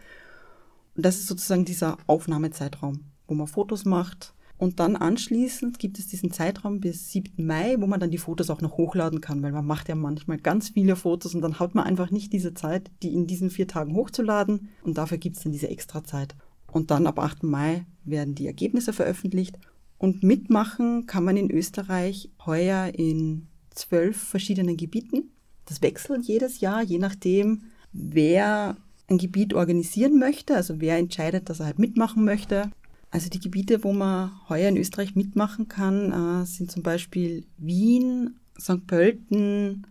Und 0.96 1.06
das 1.06 1.16
ist 1.16 1.26
sozusagen 1.26 1.64
dieser 1.64 1.98
Aufnahmezeitraum, 2.06 3.04
wo 3.26 3.34
man 3.34 3.46
Fotos 3.46 3.84
macht, 3.84 4.34
und 4.60 4.78
dann 4.78 4.94
anschließend 4.94 5.78
gibt 5.78 5.98
es 5.98 6.06
diesen 6.06 6.32
Zeitraum 6.32 6.80
bis 6.80 7.10
7. 7.12 7.46
Mai, 7.46 7.76
wo 7.78 7.86
man 7.86 7.98
dann 7.98 8.10
die 8.10 8.18
Fotos 8.18 8.50
auch 8.50 8.60
noch 8.60 8.76
hochladen 8.76 9.22
kann, 9.22 9.42
weil 9.42 9.52
man 9.52 9.64
macht 9.64 9.88
ja 9.88 9.94
manchmal 9.94 10.36
ganz 10.36 10.68
viele 10.68 10.96
Fotos 10.96 11.34
und 11.34 11.40
dann 11.40 11.58
hat 11.58 11.74
man 11.74 11.86
einfach 11.86 12.10
nicht 12.10 12.34
diese 12.34 12.52
Zeit, 12.52 12.90
die 13.02 13.14
in 13.14 13.26
diesen 13.26 13.48
vier 13.48 13.66
Tagen 13.66 13.94
hochzuladen. 13.94 14.68
Und 14.82 14.98
dafür 14.98 15.16
gibt 15.16 15.38
es 15.38 15.44
dann 15.44 15.52
diese 15.52 15.70
extra 15.70 16.04
Zeit. 16.04 16.36
Und 16.70 16.90
dann 16.90 17.06
ab 17.06 17.18
8. 17.18 17.42
Mai 17.42 17.86
werden 18.04 18.34
die 18.34 18.46
Ergebnisse 18.46 18.92
veröffentlicht. 18.92 19.58
Und 19.96 20.22
mitmachen 20.22 21.06
kann 21.06 21.24
man 21.24 21.38
in 21.38 21.50
Österreich 21.50 22.30
heuer 22.44 22.92
in 22.94 23.46
zwölf 23.74 24.16
verschiedenen 24.16 24.76
Gebieten. 24.76 25.30
Das 25.66 25.82
wechselt 25.82 26.24
jedes 26.24 26.60
Jahr, 26.60 26.82
je 26.82 26.98
nachdem, 26.98 27.62
wer 27.92 28.76
ein 29.08 29.18
Gebiet 29.18 29.54
organisieren 29.54 30.18
möchte, 30.18 30.54
also 30.54 30.80
wer 30.80 30.96
entscheidet, 30.98 31.48
dass 31.48 31.60
er 31.60 31.66
halt 31.66 31.78
mitmachen 31.78 32.24
möchte. 32.24 32.70
Also 33.10 33.28
die 33.28 33.40
Gebiete, 33.40 33.82
wo 33.82 33.92
man 33.92 34.30
heuer 34.48 34.68
in 34.68 34.76
Österreich 34.76 35.16
mitmachen 35.16 35.66
kann, 35.68 36.12
äh, 36.42 36.46
sind 36.46 36.70
zum 36.70 36.82
Beispiel 36.82 37.44
Wien, 37.58 38.36
St. 38.58 38.86
Pölten, 38.86 39.86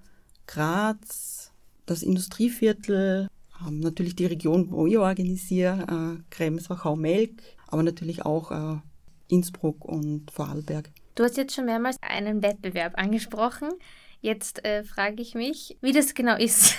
Graz, 0.47 1.51
das 1.85 2.01
Industrieviertel, 2.01 3.27
natürlich 3.69 4.15
die 4.15 4.25
Region, 4.25 4.71
wo 4.71 4.87
ich 4.87 4.97
organisiere, 4.97 6.17
äh, 6.17 6.23
Krems, 6.29 6.69
Wachau, 6.69 6.95
Melk, 6.95 7.41
aber 7.67 7.83
natürlich 7.83 8.25
auch 8.25 8.51
äh, 8.51 8.77
Innsbruck 9.27 9.83
und 9.85 10.31
Vorarlberg. 10.31 10.89
Du 11.19 11.25
hast 11.25 11.35
jetzt 11.35 11.53
schon 11.53 11.65
mehrmals 11.65 11.97
einen 12.01 12.41
Wettbewerb 12.41 12.97
angesprochen. 12.97 13.67
Jetzt 14.21 14.63
äh, 14.63 14.85
frage 14.85 15.21
ich 15.21 15.35
mich, 15.35 15.77
wie 15.81 15.91
das 15.91 16.13
genau 16.13 16.37
ist, 16.37 16.75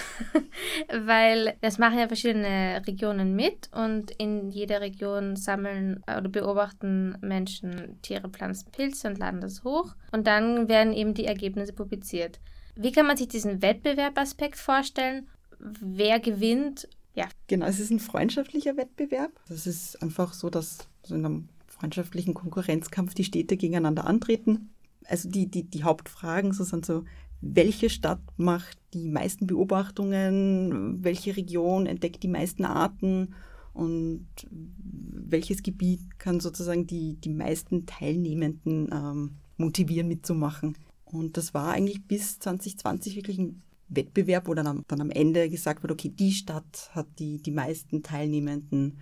weil 0.91 1.59
das 1.61 1.77
machen 1.77 1.99
ja 1.99 2.07
verschiedene 2.07 2.81
Regionen 2.87 3.37
mit 3.37 3.69
und 3.75 4.13
in 4.13 4.49
jeder 4.49 4.81
Region 4.81 5.37
sammeln 5.37 6.03
oder 6.05 6.31
beobachten 6.31 7.19
Menschen 7.21 8.01
Tiere, 8.01 8.31
Pflanzen, 8.31 8.71
Pilze 8.73 9.09
und 9.09 9.19
laden 9.19 9.43
das 9.43 9.63
hoch 9.63 9.95
und 10.11 10.27
dann 10.27 10.71
werden 10.71 10.95
eben 10.95 11.13
die 11.13 11.27
Ergebnisse 11.27 11.75
publiziert. 11.75 12.41
Wie 12.77 12.93
kann 12.93 13.07
man 13.07 13.19
sich 13.19 13.29
diesen 13.29 13.61
Wettbewerbaspekt 13.61 14.57
vorstellen? 14.57 15.29
Wer 15.59 16.19
gewinnt? 16.19 16.89
Ja. 17.13 17.29
Genau, 17.47 17.67
es 17.67 17.79
ist 17.79 17.91
ein 17.91 18.01
freundschaftlicher 18.01 18.79
Wettbewerb. 18.79 19.33
Das 19.51 19.67
ist 19.67 20.03
einfach 20.03 20.33
so, 20.33 20.49
dass 20.49 20.89
in 21.11 21.27
einem 21.27 21.49
freundschaftlichen 21.81 22.35
Konkurrenzkampf 22.35 23.15
die 23.15 23.25
Städte 23.25 23.57
gegeneinander 23.57 24.07
antreten. 24.07 24.71
Also 25.07 25.29
die, 25.29 25.51
die, 25.51 25.65
die 25.65 25.83
Hauptfragen 25.83 26.53
so 26.53 26.65
sind 26.65 26.85
so, 26.85 27.05
welche 27.41 27.89
Stadt 27.89 28.21
macht 28.37 28.79
die 28.93 29.09
meisten 29.09 29.47
Beobachtungen, 29.47 31.03
welche 31.03 31.37
Region 31.37 31.87
entdeckt 31.87 32.23
die 32.23 32.29
meisten 32.29 32.65
Arten 32.65 33.35
und 33.73 34.27
welches 34.51 35.63
Gebiet 35.63 36.19
kann 36.19 36.41
sozusagen 36.41 36.87
die, 36.87 37.15
die 37.15 37.33
meisten 37.33 37.87
Teilnehmenden 37.87 38.91
ähm, 38.93 39.37
motivieren 39.57 40.09
mitzumachen. 40.09 40.77
Und 41.05 41.37
das 41.37 41.55
war 41.55 41.73
eigentlich 41.73 42.05
bis 42.07 42.39
2020 42.41 43.17
wirklich 43.17 43.39
ein 43.39 43.63
Wettbewerb, 43.89 44.47
wo 44.47 44.55
dann 44.55 44.67
am, 44.67 44.85
dann 44.87 45.01
am 45.01 45.11
Ende 45.11 45.49
gesagt 45.49 45.83
wird, 45.83 45.93
okay, 45.93 46.11
die 46.11 46.33
Stadt 46.33 46.91
hat 46.93 47.07
die, 47.19 47.39
die 47.39 47.51
meisten 47.51 48.03
Teilnehmenden 48.03 48.99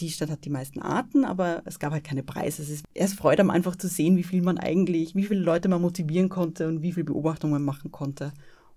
die 0.00 0.10
Stadt 0.10 0.30
hat 0.30 0.44
die 0.44 0.50
meisten 0.50 0.80
Arten, 0.80 1.24
aber 1.24 1.62
es 1.64 1.78
gab 1.78 1.92
halt 1.92 2.04
keine 2.04 2.22
Preise. 2.22 2.62
Es 2.62 2.70
ist 2.70 2.84
erst 2.94 3.14
Freude, 3.14 3.42
am 3.42 3.50
einfach 3.50 3.76
zu 3.76 3.88
sehen, 3.88 4.16
wie 4.16 4.22
viel 4.22 4.42
man 4.42 4.58
eigentlich, 4.58 5.14
wie 5.14 5.24
viele 5.24 5.40
Leute 5.40 5.68
man 5.68 5.82
motivieren 5.82 6.28
konnte 6.28 6.68
und 6.68 6.82
wie 6.82 6.92
viele 6.92 7.04
Beobachtungen 7.04 7.52
man 7.52 7.64
machen 7.64 7.90
konnte. 7.90 8.32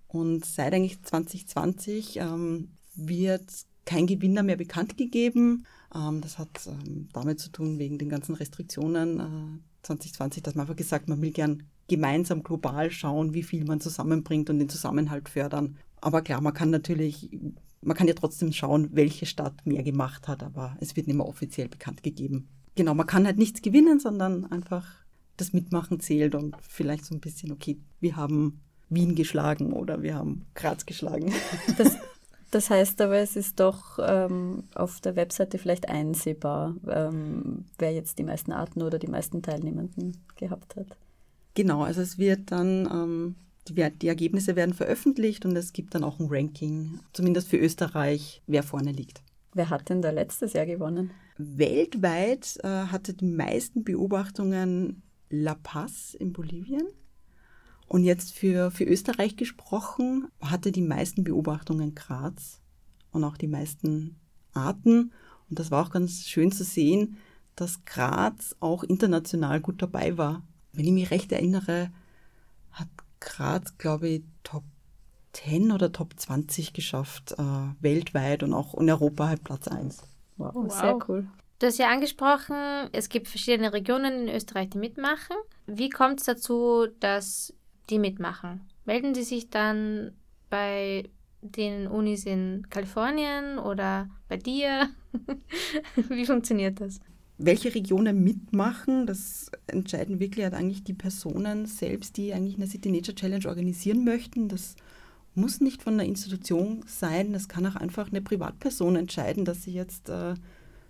Und 0.08 0.46
seit 0.46 0.74
eigentlich 0.74 1.02
2020 1.04 2.18
ähm, 2.18 2.72
wird 2.96 3.46
kein 3.86 4.08
Gewinner 4.08 4.44
mehr 4.44 4.58
bekannt 4.58 4.98
gegeben. 4.98 5.66
Ähm, 5.94 6.22
das 6.22 6.38
hat 6.38 6.68
ähm, 6.68 7.10
damit 7.14 7.40
zu 7.40 7.50
tun, 7.52 7.80
wegen 7.80 7.98
den 7.98 8.10
ganzen 8.10 8.36
Restriktionen 8.36 9.20
äh, 9.20 9.84
2020, 9.84 10.44
dass 10.44 10.56
man 10.56 10.64
einfach 10.64 10.76
gesagt, 10.76 11.08
man 11.08 11.22
will 11.22 11.32
gern 11.32 11.64
gemeinsam 11.88 12.44
global 12.44 12.90
schauen, 12.92 13.34
wie 13.34 13.44
viel 13.44 13.66
man 13.66 13.82
zusammenbringt 13.82 14.50
und 14.50 14.60
den 14.60 14.70
Zusammenhalt 14.70 15.30
fördern. 15.30 15.78
Aber 16.00 16.22
klar, 16.22 16.42
man 16.42 16.54
kann 16.54 16.70
natürlich 16.70 17.30
man 17.82 17.98
kann 17.98 18.08
ja 18.08 18.14
trotzdem 18.14 18.54
schauen, 18.54 18.90
welche 18.94 19.26
Stadt 19.26 19.66
mehr 19.66 19.84
gemacht 19.84 20.28
hat, 20.28 20.44
aber 20.44 20.78
es 20.80 20.96
wird 20.96 21.08
nicht 21.08 21.16
mehr 21.16 21.28
offiziell 21.28 21.68
bekannt 21.68 22.04
gegeben. 22.04 22.48
Genau, 22.76 22.94
man 22.94 23.08
kann 23.08 23.26
halt 23.26 23.38
nichts 23.38 23.62
gewinnen, 23.62 24.00
sondern 24.00 24.46
einfach 24.46 24.86
das 25.38 25.54
Mitmachen 25.54 26.00
zählt 26.00 26.36
und 26.36 26.56
vielleicht 26.62 27.06
so 27.06 27.16
ein 27.16 27.20
bisschen, 27.20 27.52
okay, 27.52 27.80
wir 28.00 28.16
haben 28.16 28.62
Wien 28.90 29.16
geschlagen 29.16 29.74
oder 29.74 30.02
wir 30.02 30.16
haben 30.16 30.46
Graz 30.54 30.86
geschlagen. 30.86 31.34
Das, 31.78 31.98
das 32.52 32.70
heißt 32.70 33.00
aber, 33.02 33.18
es 33.18 33.36
ist 33.36 33.60
doch 33.60 33.98
ähm, 34.02 34.66
auf 34.76 35.00
der 35.00 35.16
Webseite 35.16 35.58
vielleicht 35.58 35.90
einsehbar, 35.90 36.76
ähm, 36.88 37.66
wer 37.78 37.94
jetzt 37.94 38.20
die 38.20 38.24
meisten 38.24 38.52
Arten 38.52 38.82
oder 38.82 39.00
die 39.00 39.08
meisten 39.08 39.42
Teilnehmenden 39.42 40.18
gehabt 40.36 40.76
hat. 40.76 40.88
Genau, 41.54 41.84
also 41.84 42.02
es 42.02 42.18
wird 42.18 42.52
dann 42.52 42.86
ähm, 42.92 43.36
die, 43.68 43.90
die, 43.92 44.08
Ergebnisse 44.08 44.56
werden 44.56 44.74
veröffentlicht 44.74 45.46
und 45.46 45.56
es 45.56 45.74
gibt 45.74 45.96
dann 45.96 46.04
auch 46.04 46.20
ein 46.20 46.28
Ranking, 46.30 47.00
zumindest 47.14 47.48
für 47.48 47.58
Österreich, 47.58 48.42
wer 48.48 48.64
vorne 48.64 48.92
liegt. 48.92 49.22
Wer 49.54 49.70
hat 49.70 49.90
denn 49.90 50.02
da 50.02 50.12
letztes 50.12 50.54
Jahr 50.54 50.66
gewonnen? 50.66 51.12
Weltweit 51.38 52.58
äh, 52.64 52.68
hatte 52.68 53.14
die 53.14 53.26
meisten 53.26 53.84
Beobachtungen 53.84 55.04
La 55.30 55.56
Paz 55.56 56.14
in 56.14 56.34
Bolivien. 56.34 56.88
Und 57.88 58.04
jetzt 58.04 58.34
für, 58.34 58.72
für 58.72 58.86
Österreich 58.86 59.36
gesprochen, 59.36 60.30
hatte 60.40 60.72
die 60.72 60.82
meisten 60.82 61.26
Beobachtungen 61.26 61.94
Graz 61.94 62.62
und 63.12 63.26
auch 63.26 63.36
die 63.36 63.50
meisten 63.50 64.16
Arten. 64.54 65.12
Und 65.50 65.60
das 65.60 65.72
war 65.72 65.86
auch 65.86 65.92
ganz 65.92 66.26
schön 66.26 66.54
zu 66.54 66.64
sehen, 66.64 67.18
dass 67.56 67.84
Graz 67.84 68.56
auch 68.62 68.84
international 68.84 69.60
gut 69.60 69.82
dabei 69.82 70.18
war. 70.18 70.42
Wenn 70.72 70.86
ich 70.86 70.94
mich 70.94 71.12
recht 71.12 71.34
erinnere, 71.34 71.92
hat 72.72 72.88
Graz, 73.22 73.78
glaube 73.78 74.10
ich, 74.10 74.24
Top 74.44 74.64
10 75.34 75.72
oder 75.72 75.94
Top 75.94 76.20
20 76.20 76.74
geschafft, 76.74 77.34
äh, 77.38 77.44
weltweit 77.80 78.44
und 78.44 78.54
auch 78.54 78.74
in 78.76 78.90
Europa 78.90 79.30
halt 79.30 79.44
Platz 79.46 79.70
1. 79.70 80.04
Wow, 80.38 80.52
wow, 80.54 80.72
sehr 80.72 81.00
cool. 81.08 81.28
Du 81.60 81.68
hast 81.68 81.78
ja 81.78 81.90
angesprochen, 81.90 82.90
es 82.92 83.08
gibt 83.08 83.28
verschiedene 83.28 83.72
Regionen 83.72 84.28
in 84.28 84.36
Österreich, 84.36 84.72
die 84.72 84.80
mitmachen. 84.80 85.38
Wie 85.68 85.90
kommt 85.90 86.20
es 86.20 86.26
dazu, 86.26 86.88
dass 87.00 87.54
die 87.90 88.00
mitmachen? 88.00 88.68
Melden 88.86 89.14
die 89.14 89.24
sich 89.24 89.50
dann 89.50 90.14
bei 90.50 91.10
den 91.42 91.88
Unis 91.88 92.26
in 92.26 92.68
Kalifornien 92.70 93.60
oder 93.60 94.10
bei 94.28 94.38
dir? 94.38 94.90
Wie 96.10 96.26
funktioniert 96.26 96.82
das? 96.82 97.00
Welche 97.44 97.74
Regionen 97.74 98.24
mitmachen, 98.24 99.08
das 99.08 99.50
entscheiden 99.68 100.20
wirklich 100.20 100.44
halt 100.44 100.54
eigentlich 100.54 100.84
die 100.84 100.94
Personen 100.94 101.66
selbst, 101.66 102.18
die 102.18 102.34
eigentlich 102.34 102.56
eine 102.56 102.68
City 102.68 102.92
Nature 102.92 103.16
Challenge 103.16 103.48
organisieren 103.48 104.04
möchten. 104.04 104.48
Das 104.48 104.76
muss 105.34 105.62
nicht 105.62 105.82
von 105.82 105.94
einer 105.94 106.06
Institution 106.06 106.84
sein, 106.86 107.34
das 107.34 107.48
kann 107.48 107.66
auch 107.66 107.76
einfach 107.76 108.10
eine 108.10 108.22
Privatperson 108.22 108.96
entscheiden, 108.96 109.46
dass 109.46 109.64
sie 109.64 109.74
jetzt 109.74 110.10
äh, 110.10 110.36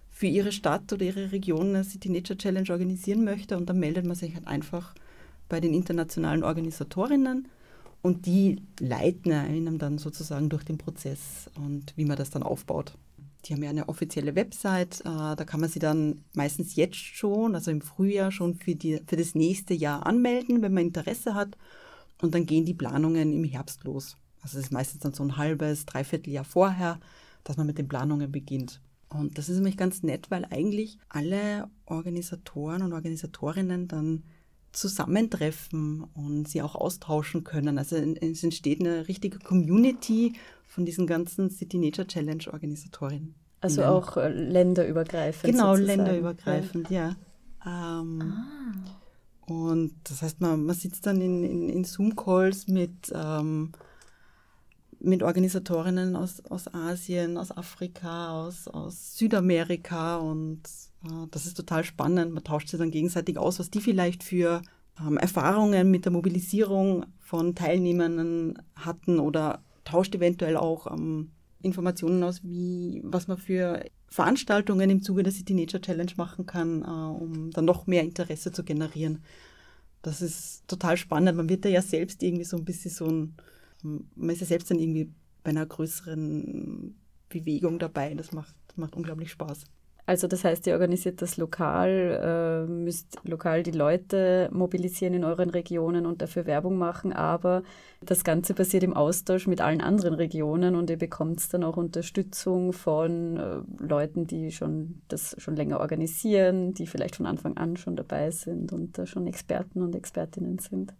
für 0.10 0.27
ihre 0.27 0.51
Stadt 0.51 0.91
oder 0.91 1.05
ihre 1.05 1.31
Region 1.31 1.70
eine 1.70 1.84
City 1.84 2.10
Nature 2.10 2.38
Challenge 2.38 2.70
organisieren 2.70 3.24
möchte 3.24 3.55
und 3.58 3.70
dann 3.70 3.79
meldet 3.79 4.05
man 4.05 4.15
sich 4.15 4.36
halt 4.36 4.48
einfach 4.48 4.93
bei 5.48 5.60
den 5.60 5.74
internationalen 5.74 6.43
Organisatorinnen 6.43 7.48
und 8.01 8.25
die 8.25 8.62
leiten 8.79 9.31
einem 9.31 9.77
dann 9.77 9.98
sozusagen 9.98 10.50
durch 10.50 10.63
den 10.63 10.77
Prozess 10.77 11.50
und 11.55 11.93
wie 11.96 12.05
man 12.05 12.17
das 12.17 12.29
dann 12.29 12.43
aufbaut. 12.43 12.98
Die 13.45 13.53
haben 13.53 13.63
ja 13.63 13.69
eine 13.69 13.89
offizielle 13.89 14.36
Website, 14.36 15.01
äh, 15.01 15.36
da 15.36 15.43
kann 15.45 15.60
man 15.62 15.69
sie 15.69 15.79
dann 15.79 16.24
meistens 16.33 16.75
jetzt 16.75 16.98
schon, 16.98 17.55
also 17.55 17.71
im 17.71 17.81
Frühjahr 17.81 18.31
schon 18.31 18.55
für, 18.55 18.75
die, 18.75 19.01
für 19.07 19.17
das 19.17 19.33
nächste 19.33 19.74
Jahr 19.74 20.05
anmelden, 20.05 20.62
wenn 20.62 20.74
man 20.74 20.86
Interesse 20.86 21.33
hat. 21.33 21.57
Und 22.21 22.36
dann 22.36 22.45
gehen 22.45 22.65
die 22.65 22.75
Planungen 22.75 23.33
im 23.33 23.43
Herbst 23.43 23.83
los. 23.83 24.17
Also 24.41 24.60
es 24.60 24.65
ist 24.65 24.71
meistens 24.71 25.01
dann 25.01 25.13
so 25.13 25.24
ein 25.24 25.38
halbes, 25.38 25.86
dreiviertel 25.86 26.31
Jahr 26.31 26.45
vorher, 26.45 27.00
dass 27.43 27.57
man 27.57 27.67
mit 27.67 27.77
den 27.77 27.88
Planungen 27.88 28.31
beginnt. 28.31 28.79
Und 29.10 29.38
das 29.38 29.50
ist 29.50 29.55
nämlich 29.55 29.77
ganz 29.77 30.03
nett, 30.03 30.31
weil 30.31 30.45
eigentlich 30.45 30.98
alle 31.10 31.69
Organisatoren 31.86 32.81
und 32.81 32.93
Organisatorinnen 32.93 33.88
dann 33.88 34.24
zusammentreffen 34.71 36.05
und 36.13 36.48
sie 36.48 36.62
auch 36.62 36.75
austauschen 36.75 37.43
können. 37.43 37.77
Also 37.77 37.98
es 37.98 38.43
entsteht 38.43 38.79
eine 38.79 39.07
richtige 39.07 39.39
Community 39.39 40.33
von 40.72 40.86
diesen 40.86 41.06
ganzen 41.06 41.50
City 41.50 41.78
Nature 41.78 42.08
Challenge 42.08 42.46
Organisatorinnen. 42.51 43.36
Also 43.60 43.84
auch 43.84 44.16
äh, 44.16 44.30
länderübergreifend. 44.30 45.54
Genau, 45.54 45.75
sozusagen. 45.75 46.00
länderübergreifend, 46.00 46.90
ja. 46.90 47.16
ja. 47.66 48.00
Ähm, 48.00 48.22
ah. 48.22 49.54
Und 49.54 49.96
das 50.06 50.22
heißt, 50.22 50.40
man, 50.40 50.66
man 50.66 50.75
sitzt 50.75 51.06
dann 51.06 51.20
in, 51.20 51.44
in, 51.44 51.70
in 51.70 51.84
Zoom-Calls 51.84 52.70
mit, 52.70 53.12
ähm, 53.13 53.74
mit 55.01 55.24
Organisatorinnen 55.24 56.16
aus, 56.16 56.40
aus 56.46 56.74
Asien, 56.74 57.38
aus 57.38 57.51
Afrika, 57.51 58.32
aus, 58.32 58.70
aus 58.70 59.18
Südamerika 59.18 60.18
und 60.18 60.62
äh, 61.04 61.28
das 61.32 61.48
ist 61.48 61.58
total 61.58 61.84
spannend. 61.84 62.34
Man 62.34 62.46
tauscht 62.46 62.70
sich 62.70 62.80
dann 62.80 62.92
gegenseitig 62.92 63.38
aus, 63.38 63.60
was 63.60 63.72
die 63.72 63.82
vielleicht 63.82 64.24
für 64.24 64.62
ähm, 65.06 65.18
Erfahrungen 65.18 65.92
mit 65.92 66.06
der 66.06 66.13
Mobilisierung 66.13 67.06
von 67.20 67.56
Teilnehmern 67.56 68.57
hatten 68.75 69.20
oder 69.20 69.62
tauscht 69.83 70.15
eventuell 70.15 70.57
auch 70.57 70.91
ähm, 70.91 71.31
Informationen 71.61 72.24
aus, 72.24 72.44
wie, 72.44 73.01
was 73.03 73.27
man 73.27 73.37
für 73.37 73.85
Veranstaltungen 74.07 74.89
im 74.89 75.01
Zuge 75.01 75.24
der 75.24 75.31
City 75.31 75.53
Nature 75.53 75.81
Challenge 75.81 76.11
machen 76.17 76.46
kann, 76.46 76.81
äh, 76.81 76.85
um 76.85 77.51
dann 77.51 77.65
noch 77.65 77.87
mehr 77.87 78.03
Interesse 78.03 78.51
zu 78.51 78.63
generieren. 78.63 79.24
Das 80.01 80.22
ist 80.22 80.67
total 80.67 80.98
spannend. 80.98 81.37
Man 81.37 81.50
wird 81.50 81.65
da 81.65 81.70
ja 81.70 81.81
selbst 81.81 82.24
irgendwie 82.24 82.46
so 82.46 82.57
ein 82.57 82.65
bisschen 82.65 82.91
so 82.91 83.05
ein, 83.05 83.35
man 84.15 84.29
ist 84.31 84.41
ja 84.41 84.48
selbst 84.48 84.72
dann 84.72 84.79
irgendwie 84.79 85.11
bei 85.44 85.51
einer 85.51 85.65
größeren 85.65 86.96
Bewegung 87.29 87.79
dabei. 87.79 88.13
Das 88.15 88.31
macht, 88.31 88.55
macht 88.75 88.96
unglaublich 88.96 89.31
Spaß. 89.31 89.65
Also 90.05 90.27
das 90.27 90.44
heißt, 90.44 90.66
ihr 90.68 90.74
organisiert 90.74 91.22
das 91.22 91.37
lokal, 91.37 92.66
äh, 92.68 92.72
müsst 92.72 93.18
lokal 93.24 93.64
die 93.64 93.72
Leute 93.72 94.50
mobilisieren 94.51 95.14
in 95.14 95.24
euren 95.24 95.50
Regionen 95.50 96.05
und 96.05 96.22
dafür 96.22 96.46
Werbung 96.46 96.77
machen, 96.77 97.14
aber 97.14 97.64
das 98.03 98.24
Ganze 98.24 98.53
passiert 98.53 98.83
im 98.83 98.94
Austausch 98.94 99.46
mit 99.46 99.61
allen 99.61 99.79
anderen 99.79 100.16
Regionen 100.16 100.75
und 100.75 100.90
ihr 100.90 100.98
bekommt 100.98 101.42
dann 101.53 101.64
auch 101.64 101.77
Unterstützung 101.77 102.74
von 102.74 103.37
äh, 103.37 103.83
Leuten, 103.83 104.25
die 104.25 104.51
schon 104.51 105.01
das 105.07 105.35
schon 105.37 105.55
länger 105.55 105.79
organisieren, 105.79 106.74
die 106.74 106.87
vielleicht 106.87 107.18
von 107.18 107.27
Anfang 107.27 107.57
an 107.57 107.77
schon 107.77 107.96
dabei 107.96 108.31
sind 108.31 108.74
und 108.74 108.98
da 108.98 109.05
schon 109.05 109.27
Experten 109.27 109.83
und 109.83 109.96
Expertinnen 109.96 110.57
sind. 110.57 110.94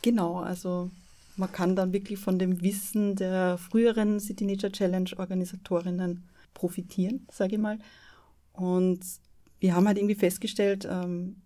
Genau, 0.00 0.36
also 0.36 0.90
man 1.36 1.50
kann 1.50 1.74
dann 1.74 1.92
wirklich 1.92 2.18
von 2.18 2.38
dem 2.38 2.62
Wissen 2.62 3.16
der 3.16 3.58
früheren 3.58 4.20
City 4.20 4.44
Nature 4.44 4.72
Challenge 4.72 5.10
Organisatorinnen 5.16 6.28
profitieren, 6.54 7.26
sage 7.30 7.56
ich 7.56 7.60
mal. 7.60 7.78
Und 8.52 9.00
wir 9.60 9.74
haben 9.74 9.86
halt 9.86 9.98
irgendwie 9.98 10.14
festgestellt, 10.14 10.86
ähm, 10.90 11.36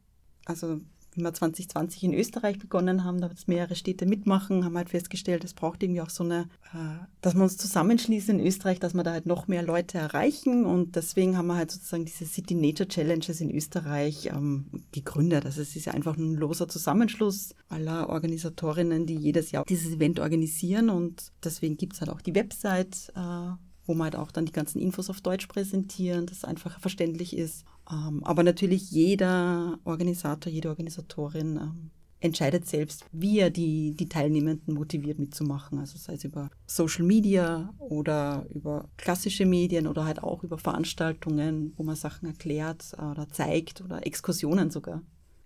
also 0.45 0.81
wie 1.16 1.23
wir 1.23 1.33
2020 1.33 2.05
in 2.05 2.14
Österreich 2.14 2.59
begonnen 2.59 3.03
haben, 3.03 3.21
da 3.21 3.29
jetzt 3.29 3.49
mehrere 3.49 3.75
Städte 3.75 4.05
mitmachen, 4.05 4.64
haben 4.64 4.77
halt 4.77 4.90
festgestellt, 4.90 5.45
es 5.45 5.55
braucht 5.55 5.83
irgendwie 5.83 6.03
auch 6.03 6.11
so 6.11 6.23
eine, 6.25 6.49
äh, 6.75 7.07
dass 7.23 7.35
wir 7.35 7.42
uns 7.42 7.57
zusammenschließen 7.57 8.38
in 8.38 8.47
Österreich, 8.47 8.81
dass 8.81 8.92
wir 8.92 9.03
da 9.03 9.12
halt 9.12 9.27
noch 9.27 9.49
mehr 9.49 9.62
Leute 9.62 9.97
erreichen. 9.97 10.66
Und 10.66 10.95
deswegen 10.95 11.37
haben 11.38 11.47
wir 11.47 11.57
halt 11.57 11.71
sozusagen 11.71 12.05
diese 12.05 12.27
City 12.27 12.55
Nature 12.55 12.88
Challenges 12.88 13.40
in 13.40 13.51
Österreich 13.51 14.27
ähm, 14.27 14.66
gegründet. 14.92 15.47
Also 15.47 15.62
es 15.62 15.75
ist 15.75 15.87
ja 15.87 15.95
einfach 15.95 16.16
ein 16.19 16.35
loser 16.35 16.69
Zusammenschluss 16.69 17.55
aller 17.69 18.11
Organisatorinnen, 18.11 19.07
die 19.07 19.16
jedes 19.16 19.53
Jahr 19.53 19.64
dieses 19.64 19.95
Event 19.95 20.21
organisieren. 20.21 20.90
Und 20.90 21.33
deswegen 21.42 21.79
gibt 21.79 21.95
es 21.95 22.01
halt 22.01 22.11
auch 22.11 22.21
die 22.21 22.35
Website, 22.35 23.11
äh, 23.16 23.53
wo 23.87 23.94
wir 23.94 24.05
halt 24.05 24.16
auch 24.16 24.31
dann 24.31 24.46
die 24.46 24.53
ganzen 24.53 24.81
Infos 24.81 25.11
auf 25.11 25.20
Deutsch 25.20 25.46
präsentieren, 25.46 26.27
dass 26.27 26.38
es 26.38 26.44
einfach 26.44 26.79
verständlich 26.81 27.37
ist. 27.37 27.64
Ähm, 27.90 28.22
aber 28.25 28.42
natürlich 28.42 28.90
jeder 28.90 29.79
Organisator, 29.85 30.53
jede 30.53 30.68
Organisatorin 30.68 31.57
ähm, 31.57 31.90
entscheidet 32.20 32.66
selbst, 32.66 33.05
wie 33.12 33.38
er 33.38 33.51
die, 33.51 33.94
die 33.94 34.09
Teilnehmenden 34.09 34.75
motiviert 34.75 35.18
mitzumachen. 35.18 35.79
Also 35.79 35.99
sei 35.99 36.14
es 36.14 36.25
über 36.25 36.51
Social 36.66 37.05
Media 37.05 37.72
oder 37.79 38.46
über 38.55 38.88
klassische 38.96 39.46
Medien 39.46 39.87
oder 39.87 40.05
halt 40.05 40.22
auch 40.22 40.42
über 40.42 40.59
Veranstaltungen, 40.59 41.72
wo 41.77 41.83
man 41.83 41.96
Sachen 41.96 42.27
erklärt 42.27 42.92
oder 42.94 43.29
zeigt 43.31 43.81
oder 43.83 44.07
Exkursionen 44.07 44.70
sogar. 44.70 45.03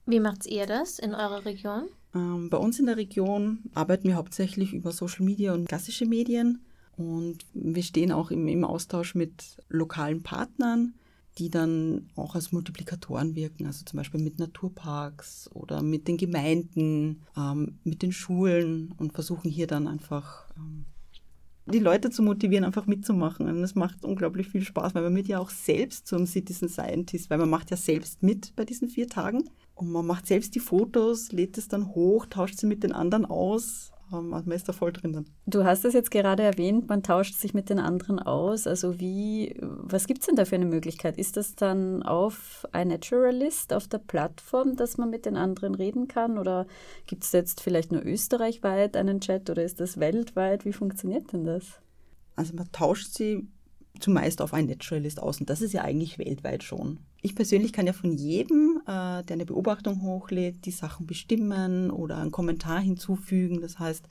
Wie 0.06 0.20
macht 0.20 0.46
ihr 0.46 0.66
das 0.66 0.98
in 0.98 1.14
eurer 1.14 1.44
Region? 1.44 1.84
Ähm, 2.14 2.50
bei 2.50 2.56
uns 2.56 2.78
in 2.78 2.86
der 2.86 2.96
Region 2.96 3.60
arbeiten 3.74 4.08
wir 4.08 4.16
hauptsächlich 4.16 4.72
über 4.72 4.92
Social 4.92 5.24
Media 5.24 5.52
und 5.52 5.68
klassische 5.68 6.06
Medien. 6.06 6.64
Und 7.00 7.46
wir 7.54 7.82
stehen 7.82 8.12
auch 8.12 8.30
im, 8.30 8.46
im 8.46 8.62
Austausch 8.62 9.14
mit 9.14 9.56
lokalen 9.70 10.22
Partnern, 10.22 10.92
die 11.38 11.48
dann 11.48 12.10
auch 12.14 12.34
als 12.34 12.52
Multiplikatoren 12.52 13.34
wirken, 13.34 13.64
also 13.64 13.86
zum 13.86 13.96
Beispiel 13.96 14.20
mit 14.20 14.38
Naturparks 14.38 15.48
oder 15.54 15.82
mit 15.82 16.08
den 16.08 16.18
Gemeinden, 16.18 17.22
ähm, 17.38 17.78
mit 17.84 18.02
den 18.02 18.12
Schulen 18.12 18.92
und 18.98 19.14
versuchen 19.14 19.50
hier 19.50 19.66
dann 19.66 19.88
einfach 19.88 20.44
ähm, 20.58 20.84
die 21.64 21.78
Leute 21.78 22.10
zu 22.10 22.22
motivieren, 22.22 22.64
einfach 22.64 22.84
mitzumachen. 22.84 23.48
Und 23.48 23.62
das 23.62 23.74
macht 23.74 24.04
unglaublich 24.04 24.48
viel 24.48 24.62
Spaß, 24.62 24.94
weil 24.94 25.04
man 25.04 25.16
wird 25.16 25.28
ja 25.28 25.38
auch 25.38 25.48
selbst 25.48 26.06
zum 26.06 26.26
Citizen 26.26 26.68
Scientist, 26.68 27.30
weil 27.30 27.38
man 27.38 27.48
macht 27.48 27.70
ja 27.70 27.78
selbst 27.78 28.22
mit 28.22 28.54
bei 28.56 28.66
diesen 28.66 28.88
vier 28.88 29.08
Tagen. 29.08 29.48
Und 29.74 29.90
man 29.90 30.04
macht 30.04 30.26
selbst 30.26 30.54
die 30.54 30.60
Fotos, 30.60 31.32
lädt 31.32 31.56
es 31.56 31.68
dann 31.68 31.94
hoch, 31.94 32.26
tauscht 32.26 32.58
sie 32.58 32.66
mit 32.66 32.82
den 32.82 32.92
anderen 32.92 33.24
aus 33.24 33.90
ähm, 34.12 34.34
also 34.34 34.48
man 34.48 34.56
ist 34.56 34.68
da 34.68 34.72
voll 34.72 34.92
drin. 34.92 35.26
Du 35.46 35.64
hast 35.64 35.84
es 35.84 35.94
jetzt 35.94 36.10
gerade 36.10 36.42
erwähnt, 36.42 36.88
man 36.88 37.02
tauscht 37.02 37.34
sich 37.34 37.54
mit 37.54 37.70
den 37.70 37.78
anderen 37.78 38.18
aus. 38.18 38.66
Also 38.66 39.00
wie, 39.00 39.56
was 39.60 40.06
gibt 40.06 40.20
es 40.20 40.26
denn 40.26 40.36
da 40.36 40.44
für 40.44 40.56
eine 40.56 40.66
Möglichkeit? 40.66 41.18
Ist 41.18 41.36
das 41.36 41.54
dann 41.54 42.02
auf 42.02 42.66
iNaturalist, 42.72 43.72
auf 43.72 43.88
der 43.88 43.98
Plattform, 43.98 44.76
dass 44.76 44.98
man 44.98 45.10
mit 45.10 45.26
den 45.26 45.36
anderen 45.36 45.74
reden 45.74 46.08
kann? 46.08 46.38
Oder 46.38 46.66
gibt 47.06 47.24
es 47.24 47.32
jetzt 47.32 47.60
vielleicht 47.60 47.92
nur 47.92 48.04
österreichweit 48.04 48.96
einen 48.96 49.20
Chat 49.20 49.50
oder 49.50 49.62
ist 49.62 49.80
das 49.80 49.98
weltweit? 50.00 50.64
Wie 50.64 50.72
funktioniert 50.72 51.32
denn 51.32 51.44
das? 51.44 51.80
Also 52.36 52.54
man 52.54 52.70
tauscht 52.72 53.14
sie 53.14 53.48
zumeist 53.98 54.40
auf 54.40 54.52
iNaturalist 54.52 55.20
aus 55.20 55.40
und 55.40 55.50
das 55.50 55.60
ist 55.60 55.72
ja 55.72 55.82
eigentlich 55.82 56.18
weltweit 56.18 56.62
schon. 56.62 57.00
Ich 57.22 57.34
persönlich 57.34 57.72
kann 57.72 57.86
ja 57.86 57.92
von 57.92 58.12
jedem, 58.12 58.80
äh, 58.86 59.22
der 59.22 59.30
eine 59.30 59.46
Beobachtung 59.46 60.02
hochlädt, 60.02 60.64
die 60.64 60.70
Sachen 60.70 61.06
bestimmen 61.06 61.90
oder 61.90 62.18
einen 62.18 62.30
Kommentar 62.30 62.80
hinzufügen. 62.80 63.60
Das 63.60 63.78
heißt, 63.78 64.06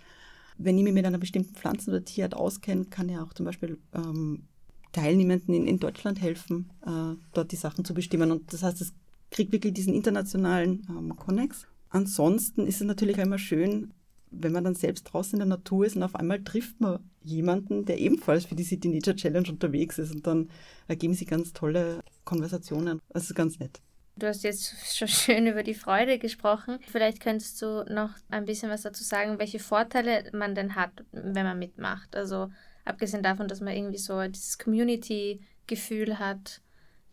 wenn 0.57 0.77
ich 0.77 0.83
mich 0.83 0.93
mit 0.93 1.05
einer 1.05 1.17
bestimmten 1.17 1.55
Pflanzen- 1.55 1.89
oder 1.89 2.03
Tierart 2.03 2.35
auskenne, 2.35 2.85
kann 2.85 3.09
ja 3.09 3.23
auch 3.23 3.33
zum 3.33 3.45
Beispiel 3.45 3.79
ähm, 3.93 4.43
Teilnehmenden 4.91 5.53
in, 5.53 5.67
in 5.67 5.79
Deutschland 5.79 6.21
helfen, 6.21 6.69
äh, 6.85 7.15
dort 7.33 7.51
die 7.51 7.55
Sachen 7.55 7.85
zu 7.85 7.93
bestimmen. 7.93 8.31
Und 8.31 8.53
das 8.53 8.63
heißt, 8.63 8.81
es 8.81 8.93
kriegt 9.31 9.51
wirklich 9.51 9.73
diesen 9.73 9.93
internationalen 9.93 10.85
ähm, 10.89 11.15
Connex. 11.15 11.67
Ansonsten 11.89 12.67
ist 12.67 12.81
es 12.81 12.87
natürlich 12.87 13.17
auch 13.17 13.23
immer 13.23 13.39
schön, 13.39 13.91
wenn 14.31 14.51
man 14.51 14.63
dann 14.63 14.75
selbst 14.75 15.03
draußen 15.03 15.33
in 15.33 15.39
der 15.39 15.57
Natur 15.57 15.85
ist 15.85 15.95
und 15.95 16.03
auf 16.03 16.15
einmal 16.15 16.43
trifft 16.43 16.79
man 16.79 16.99
jemanden, 17.21 17.85
der 17.85 17.99
ebenfalls 17.99 18.45
für 18.45 18.55
die 18.55 18.63
City 18.63 18.87
Nature 18.87 19.15
Challenge 19.15 19.49
unterwegs 19.49 19.97
ist 19.97 20.13
und 20.13 20.25
dann 20.25 20.49
ergeben 20.87 21.13
sich 21.13 21.27
ganz 21.27 21.53
tolle 21.53 22.01
Konversationen. 22.25 23.01
Das 23.09 23.23
ist 23.23 23.35
ganz 23.35 23.59
nett. 23.59 23.81
Du 24.15 24.27
hast 24.27 24.43
jetzt 24.43 24.97
schon 24.97 25.07
schön 25.07 25.47
über 25.47 25.63
die 25.63 25.73
Freude 25.73 26.19
gesprochen. 26.19 26.79
Vielleicht 26.87 27.21
könntest 27.21 27.61
du 27.61 27.85
noch 27.89 28.11
ein 28.29 28.45
bisschen 28.45 28.69
was 28.69 28.81
dazu 28.81 29.03
sagen, 29.03 29.39
welche 29.39 29.59
Vorteile 29.59 30.29
man 30.33 30.55
denn 30.55 30.75
hat, 30.75 30.91
wenn 31.11 31.45
man 31.45 31.57
mitmacht. 31.57 32.15
Also 32.15 32.49
abgesehen 32.83 33.23
davon, 33.23 33.47
dass 33.47 33.61
man 33.61 33.73
irgendwie 33.73 33.97
so 33.97 34.21
dieses 34.27 34.57
Community-Gefühl 34.57 36.19
hat, 36.19 36.61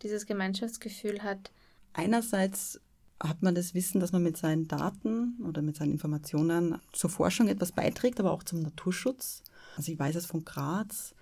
dieses 0.01 0.25
Gemeinschaftsgefühl 0.25 1.23
hat. 1.23 1.51
Einerseits 1.93 2.81
hat 3.21 3.41
man 3.41 3.55
das 3.55 3.73
Wissen, 3.73 3.99
dass 3.99 4.11
man 4.11 4.23
mit 4.23 4.37
seinen 4.37 4.67
Daten 4.67 5.37
oder 5.43 5.61
mit 5.61 5.75
seinen 5.75 5.91
Informationen 5.91 6.79
zur 6.91 7.09
Forschung 7.09 7.47
etwas 7.47 7.71
beiträgt, 7.71 8.19
aber 8.19 8.31
auch 8.31 8.43
zum 8.43 8.61
Naturschutz. 8.61 9.43
Also 9.75 9.91
ich 9.91 9.99
weiß 9.99 10.15
es 10.15 10.25
von 10.25 10.45
Graz, 10.45 11.15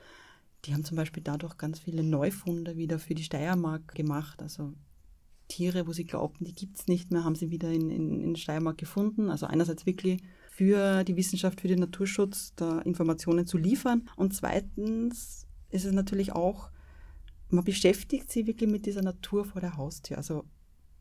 die 0.66 0.74
haben 0.74 0.84
zum 0.84 0.98
Beispiel 0.98 1.24
dadurch 1.24 1.58
ganz 1.58 1.80
viele 1.80 2.04
Neufunde 2.04 2.76
wieder 2.76 3.00
für 3.00 3.16
die 3.16 3.24
Steiermark 3.24 3.94
gemacht. 3.96 4.42
Also 4.42 4.74
Tiere, 5.48 5.88
wo 5.88 5.94
sie 5.94 6.06
glaubten, 6.06 6.44
die 6.44 6.56
gibt 6.56 6.80
es 6.80 6.88
nicht 6.88 7.12
mehr, 7.12 7.24
haben 7.24 7.36
sie 7.36 7.52
wieder 7.52 7.70
in, 7.70 7.90
in, 7.90 8.20
in 8.20 8.36
Steiermark 8.36 8.78
gefunden. 8.78 9.30
Also 9.30 9.46
einerseits 9.46 9.86
wirklich 9.86 10.22
für 10.50 11.04
die 11.04 11.16
Wissenschaft, 11.16 11.62
für 11.62 11.68
den 11.68 11.80
Naturschutz 11.80 12.54
da 12.56 12.80
Informationen 12.80 13.46
zu 13.46 13.58
liefern. 13.58 14.10
Und 14.16 14.34
zweitens 14.34 15.48
ist 15.70 15.86
es 15.86 15.94
natürlich 15.94 16.34
auch, 16.34 16.72
man 17.50 17.64
beschäftigt 17.64 18.32
sich 18.32 18.48
wirklich 18.48 18.70
mit 18.70 18.86
dieser 18.86 19.04
Natur 19.04 19.46
vor 19.46 19.62
der 19.62 19.78
Haustür. 19.78 20.18
Also 20.18 20.46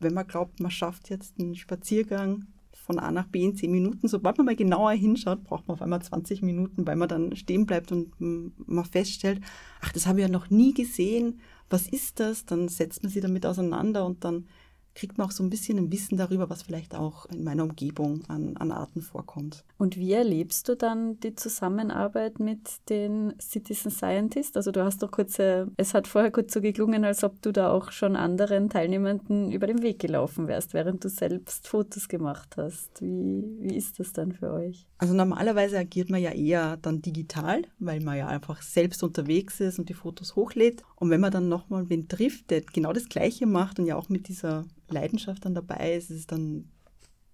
wenn 0.00 0.14
man 0.14 0.26
glaubt, 0.26 0.60
man 0.60 0.70
schafft 0.70 1.10
jetzt 1.10 1.38
einen 1.38 1.54
Spaziergang 1.54 2.46
von 2.72 2.98
A 2.98 3.10
nach 3.10 3.28
B 3.28 3.42
in 3.42 3.56
zehn 3.56 3.70
Minuten, 3.70 4.08
sobald 4.08 4.36
man 4.36 4.46
mal 4.46 4.56
genauer 4.56 4.92
hinschaut, 4.92 5.44
braucht 5.44 5.66
man 5.66 5.76
auf 5.76 5.82
einmal 5.82 6.02
20 6.02 6.42
Minuten, 6.42 6.86
weil 6.86 6.96
man 6.96 7.08
dann 7.08 7.34
stehen 7.36 7.64
bleibt 7.64 7.92
und 7.92 8.12
man 8.18 8.84
feststellt, 8.84 9.40
ach, 9.80 9.92
das 9.92 10.06
habe 10.06 10.20
ich 10.20 10.26
ja 10.26 10.30
noch 10.30 10.50
nie 10.50 10.74
gesehen 10.74 11.40
was 11.70 11.86
ist 11.88 12.20
das? 12.20 12.44
Dann 12.44 12.68
setzt 12.68 13.02
man 13.02 13.10
sich 13.10 13.22
damit 13.22 13.46
auseinander 13.46 14.04
und 14.04 14.24
dann 14.24 14.46
kriegt 14.94 15.18
man 15.18 15.26
auch 15.26 15.32
so 15.32 15.42
ein 15.42 15.50
bisschen 15.50 15.78
ein 15.78 15.92
Wissen 15.92 16.16
darüber, 16.16 16.48
was 16.48 16.62
vielleicht 16.62 16.94
auch 16.94 17.26
in 17.26 17.42
meiner 17.42 17.64
Umgebung 17.64 18.24
an, 18.28 18.56
an 18.56 18.70
Arten 18.70 19.02
vorkommt. 19.02 19.64
Und 19.84 19.98
wie 19.98 20.14
erlebst 20.14 20.66
du 20.70 20.76
dann 20.76 21.20
die 21.20 21.34
Zusammenarbeit 21.34 22.38
mit 22.38 22.88
den 22.88 23.34
Citizen 23.38 23.90
Scientists? 23.90 24.56
Also 24.56 24.72
du 24.72 24.82
hast 24.82 25.02
doch 25.02 25.10
kurz, 25.10 25.38
es 25.38 25.92
hat 25.92 26.08
vorher 26.08 26.30
kurz 26.30 26.54
so 26.54 26.62
geklungen, 26.62 27.04
als 27.04 27.22
ob 27.22 27.42
du 27.42 27.52
da 27.52 27.70
auch 27.70 27.92
schon 27.92 28.16
anderen 28.16 28.70
Teilnehmenden 28.70 29.52
über 29.52 29.66
den 29.66 29.82
Weg 29.82 29.98
gelaufen 29.98 30.48
wärst, 30.48 30.72
während 30.72 31.04
du 31.04 31.10
selbst 31.10 31.68
Fotos 31.68 32.08
gemacht 32.08 32.54
hast. 32.56 33.02
Wie, 33.02 33.44
wie 33.60 33.76
ist 33.76 34.00
das 34.00 34.14
dann 34.14 34.32
für 34.32 34.54
euch? 34.54 34.86
Also 34.96 35.12
normalerweise 35.12 35.76
agiert 35.76 36.08
man 36.08 36.22
ja 36.22 36.30
eher 36.30 36.78
dann 36.78 37.02
digital, 37.02 37.60
weil 37.78 38.00
man 38.00 38.16
ja 38.16 38.28
einfach 38.28 38.62
selbst 38.62 39.02
unterwegs 39.02 39.60
ist 39.60 39.78
und 39.78 39.90
die 39.90 39.94
Fotos 39.94 40.34
hochlädt. 40.34 40.82
Und 40.96 41.10
wenn 41.10 41.20
man 41.20 41.30
dann 41.30 41.50
nochmal 41.50 41.90
wen 41.90 42.08
trifft, 42.08 42.50
der 42.50 42.62
genau 42.62 42.94
das 42.94 43.10
Gleiche 43.10 43.44
macht 43.44 43.78
und 43.78 43.84
ja 43.84 43.96
auch 43.96 44.08
mit 44.08 44.28
dieser 44.28 44.64
Leidenschaft 44.88 45.44
dann 45.44 45.54
dabei 45.54 45.94
ist, 45.94 46.10
ist 46.10 46.20
es 46.20 46.26
dann 46.26 46.70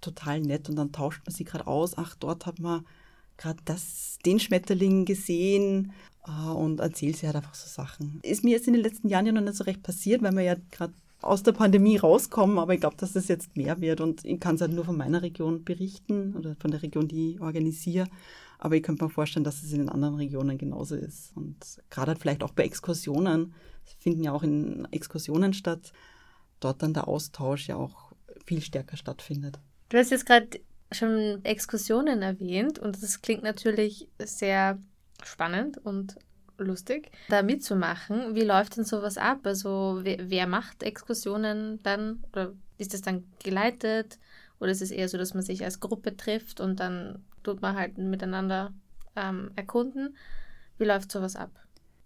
total 0.00 0.40
nett 0.40 0.68
und 0.68 0.76
dann 0.76 0.92
tauscht 0.92 1.22
man 1.26 1.34
sie 1.34 1.44
gerade 1.44 1.66
aus. 1.66 1.96
Ach, 1.96 2.14
dort 2.14 2.46
hat 2.46 2.58
man 2.58 2.84
gerade 3.36 3.58
den 4.24 4.38
Schmetterling 4.38 5.04
gesehen 5.04 5.92
äh, 6.26 6.50
und 6.50 6.80
erzählt 6.80 7.16
sie 7.16 7.26
halt 7.26 7.36
einfach 7.36 7.54
so 7.54 7.68
Sachen. 7.68 8.20
Ist 8.22 8.44
mir 8.44 8.50
jetzt 8.50 8.66
in 8.66 8.74
den 8.74 8.82
letzten 8.82 9.08
Jahren 9.08 9.26
ja 9.26 9.32
noch 9.32 9.40
nicht 9.40 9.54
so 9.54 9.64
recht 9.64 9.82
passiert, 9.82 10.22
weil 10.22 10.32
wir 10.32 10.42
ja 10.42 10.56
gerade 10.70 10.92
aus 11.22 11.42
der 11.42 11.52
Pandemie 11.52 11.96
rauskommen, 11.96 12.58
aber 12.58 12.74
ich 12.74 12.80
glaube, 12.80 12.96
dass 12.96 13.12
das 13.12 13.28
jetzt 13.28 13.56
mehr 13.56 13.80
wird 13.80 14.00
und 14.00 14.24
ich 14.24 14.40
kann 14.40 14.54
es 14.54 14.60
halt 14.62 14.72
nur 14.72 14.84
von 14.84 14.96
meiner 14.96 15.22
Region 15.22 15.64
berichten 15.64 16.34
oder 16.34 16.56
von 16.56 16.70
der 16.70 16.82
Region, 16.82 17.08
die 17.08 17.32
ich 17.32 17.40
organisiere. 17.40 18.06
Aber 18.58 18.76
ich 18.76 18.82
könnte 18.82 19.04
mir 19.04 19.10
vorstellen, 19.10 19.44
dass 19.44 19.62
es 19.62 19.72
in 19.72 19.78
den 19.78 19.88
anderen 19.88 20.16
Regionen 20.16 20.58
genauso 20.58 20.94
ist. 20.94 21.32
Und 21.34 21.56
gerade 21.88 22.10
halt 22.10 22.18
vielleicht 22.18 22.42
auch 22.42 22.52
bei 22.52 22.64
Exkursionen, 22.64 23.54
finden 23.98 24.22
ja 24.22 24.32
auch 24.32 24.42
in 24.42 24.86
Exkursionen 24.90 25.54
statt, 25.54 25.92
dort 26.60 26.82
dann 26.82 26.92
der 26.92 27.08
Austausch 27.08 27.68
ja 27.68 27.76
auch 27.76 28.12
viel 28.44 28.60
stärker 28.60 28.96
stattfindet. 28.96 29.58
Du 29.90 29.98
hast 29.98 30.10
jetzt 30.10 30.24
gerade 30.24 30.48
schon 30.92 31.44
Exkursionen 31.44 32.22
erwähnt 32.22 32.78
und 32.78 33.02
das 33.02 33.22
klingt 33.22 33.42
natürlich 33.42 34.08
sehr 34.18 34.78
spannend 35.24 35.78
und 35.78 36.16
lustig, 36.58 37.10
da 37.28 37.42
mitzumachen. 37.42 38.34
Wie 38.36 38.44
läuft 38.44 38.76
denn 38.76 38.84
sowas 38.84 39.18
ab? 39.18 39.40
Also 39.44 39.98
wer, 40.02 40.30
wer 40.30 40.46
macht 40.46 40.84
Exkursionen 40.84 41.82
dann? 41.82 42.22
Oder 42.32 42.52
ist 42.78 42.94
das 42.94 43.02
dann 43.02 43.24
geleitet? 43.42 44.18
Oder 44.60 44.70
ist 44.70 44.82
es 44.82 44.92
eher 44.92 45.08
so, 45.08 45.18
dass 45.18 45.34
man 45.34 45.42
sich 45.42 45.64
als 45.64 45.80
Gruppe 45.80 46.16
trifft 46.16 46.60
und 46.60 46.78
dann 46.78 47.24
tut 47.42 47.60
man 47.60 47.76
halt 47.76 47.98
miteinander 47.98 48.72
ähm, 49.16 49.50
erkunden? 49.56 50.16
Wie 50.78 50.84
läuft 50.84 51.10
sowas 51.10 51.34
ab? 51.34 51.50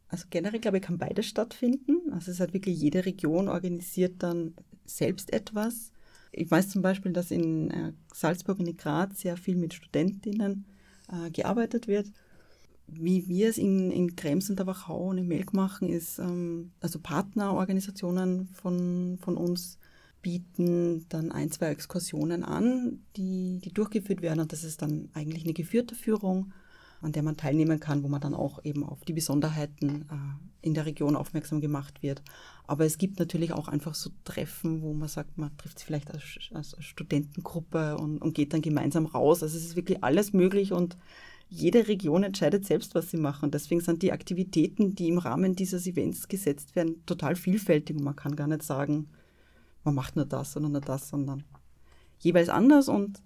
Also 0.08 0.26
generell, 0.30 0.60
glaube 0.60 0.78
ich, 0.78 0.84
kann 0.84 0.96
beides 0.96 1.26
stattfinden. 1.26 2.12
Also 2.12 2.30
es 2.30 2.40
hat 2.40 2.54
wirklich 2.54 2.80
jede 2.80 3.04
Region 3.04 3.48
organisiert 3.48 4.22
dann 4.22 4.54
selbst 4.86 5.32
etwas. 5.32 5.93
Ich 6.36 6.50
weiß 6.50 6.68
zum 6.68 6.82
Beispiel, 6.82 7.12
dass 7.12 7.30
in 7.30 7.70
äh, 7.70 7.92
Salzburg 8.12 8.58
und 8.58 8.68
in 8.68 8.76
Graz 8.76 9.20
sehr 9.20 9.36
viel 9.36 9.56
mit 9.56 9.74
Studentinnen 9.74 10.66
äh, 11.08 11.30
gearbeitet 11.30 11.86
wird. 11.86 12.10
Wie 12.86 13.28
wir 13.28 13.48
es 13.48 13.56
in, 13.56 13.90
in 13.90 14.14
Krems 14.14 14.50
und 14.50 14.58
der 14.58 14.66
Wachau 14.66 15.08
und 15.08 15.18
in 15.18 15.28
Melk 15.28 15.54
machen, 15.54 15.88
ist, 15.88 16.18
ähm, 16.18 16.72
also 16.80 16.98
Partnerorganisationen 16.98 18.48
von, 18.48 19.18
von 19.20 19.36
uns 19.36 19.78
bieten 20.20 21.06
dann 21.08 21.30
ein, 21.32 21.50
zwei 21.50 21.68
Exkursionen 21.68 22.44
an, 22.44 23.04
die, 23.16 23.60
die 23.62 23.72
durchgeführt 23.72 24.22
werden. 24.22 24.40
Und 24.40 24.52
das 24.52 24.64
ist 24.64 24.82
dann 24.82 25.10
eigentlich 25.12 25.44
eine 25.44 25.54
geführte 25.54 25.94
Führung 25.94 26.52
an 27.04 27.12
der 27.12 27.22
man 27.22 27.36
teilnehmen 27.36 27.80
kann, 27.80 28.02
wo 28.02 28.08
man 28.08 28.20
dann 28.20 28.34
auch 28.34 28.64
eben 28.64 28.84
auf 28.84 29.04
die 29.04 29.12
Besonderheiten 29.12 30.02
äh, 30.10 30.66
in 30.66 30.74
der 30.74 30.86
Region 30.86 31.16
aufmerksam 31.16 31.60
gemacht 31.60 32.02
wird. 32.02 32.22
Aber 32.66 32.84
es 32.84 32.98
gibt 32.98 33.18
natürlich 33.18 33.52
auch 33.52 33.68
einfach 33.68 33.94
so 33.94 34.10
Treffen, 34.24 34.82
wo 34.82 34.94
man 34.94 35.08
sagt, 35.08 35.36
man 35.36 35.56
trifft 35.56 35.78
sich 35.78 35.86
vielleicht 35.86 36.10
als, 36.10 36.24
als 36.52 36.76
Studentengruppe 36.78 37.96
und, 37.98 38.18
und 38.18 38.34
geht 38.34 38.52
dann 38.52 38.62
gemeinsam 38.62 39.06
raus. 39.06 39.42
Also 39.42 39.56
es 39.56 39.64
ist 39.64 39.76
wirklich 39.76 40.02
alles 40.02 40.32
möglich 40.32 40.72
und 40.72 40.96
jede 41.48 41.86
Region 41.86 42.24
entscheidet 42.24 42.64
selbst, 42.64 42.94
was 42.94 43.10
sie 43.10 43.16
machen. 43.16 43.50
Deswegen 43.50 43.80
sind 43.80 44.02
die 44.02 44.12
Aktivitäten, 44.12 44.94
die 44.94 45.08
im 45.08 45.18
Rahmen 45.18 45.54
dieses 45.54 45.86
Events 45.86 46.28
gesetzt 46.28 46.74
werden, 46.74 47.04
total 47.06 47.36
vielfältig. 47.36 47.96
Und 47.96 48.04
man 48.04 48.16
kann 48.16 48.34
gar 48.34 48.48
nicht 48.48 48.62
sagen, 48.62 49.08
man 49.84 49.94
macht 49.94 50.16
nur 50.16 50.24
das 50.24 50.56
oder 50.56 50.68
nur 50.68 50.80
das, 50.80 51.10
sondern 51.10 51.44
jeweils 52.18 52.48
anders. 52.48 52.88
Und 52.88 53.22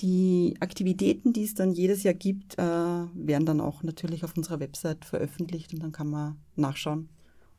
die 0.00 0.56
Aktivitäten, 0.60 1.32
die 1.32 1.44
es 1.44 1.54
dann 1.54 1.72
jedes 1.72 2.02
Jahr 2.02 2.14
gibt, 2.14 2.58
äh, 2.58 2.62
werden 2.62 3.46
dann 3.46 3.60
auch 3.60 3.82
natürlich 3.82 4.24
auf 4.24 4.36
unserer 4.36 4.60
Website 4.60 5.04
veröffentlicht 5.04 5.72
und 5.74 5.82
dann 5.82 5.92
kann 5.92 6.08
man 6.08 6.38
nachschauen, 6.56 7.08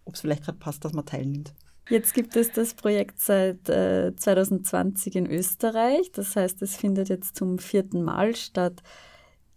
ob 0.05 0.15
es 0.15 0.21
vielleicht 0.21 0.43
gerade 0.43 0.57
passt, 0.57 0.83
dass 0.83 0.93
man 0.93 1.05
teilnimmt. 1.05 1.53
Jetzt 1.89 2.13
gibt 2.13 2.35
es 2.35 2.51
das 2.51 2.73
Projekt 2.73 3.19
seit 3.19 3.67
äh, 3.67 4.15
2020 4.15 5.15
in 5.15 5.25
Österreich. 5.25 6.11
Das 6.11 6.35
heißt, 6.35 6.61
es 6.61 6.75
findet 6.75 7.09
jetzt 7.09 7.35
zum 7.35 7.59
vierten 7.59 8.03
Mal 8.03 8.35
statt. 8.35 8.81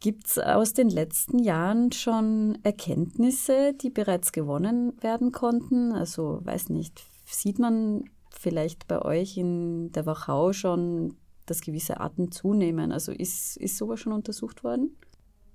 Gibt 0.01 0.27
es 0.27 0.38
aus 0.38 0.73
den 0.75 0.88
letzten 0.88 1.38
Jahren 1.38 1.92
schon 1.92 2.59
Erkenntnisse, 2.62 3.73
die 3.75 3.90
bereits 3.90 4.33
gewonnen 4.33 4.92
werden 5.01 5.33
konnten? 5.33 5.92
Also, 5.92 6.40
weiß 6.42 6.70
nicht, 6.70 7.05
sieht 7.25 7.59
man 7.59 8.05
vielleicht 8.31 8.88
bei 8.88 9.01
euch 9.01 9.37
in 9.37 9.92
der 9.92 10.05
Wachau 10.05 10.53
schon 10.53 11.16
dass 11.46 11.61
gewisse 11.61 12.00
Arten 12.00 12.33
zunehmen. 12.33 12.92
Also 12.92 13.12
ist, 13.12 13.57
ist 13.57 13.76
sowas 13.76 14.00
schon 14.00 14.12
untersucht 14.12 14.64
worden? 14.64 14.96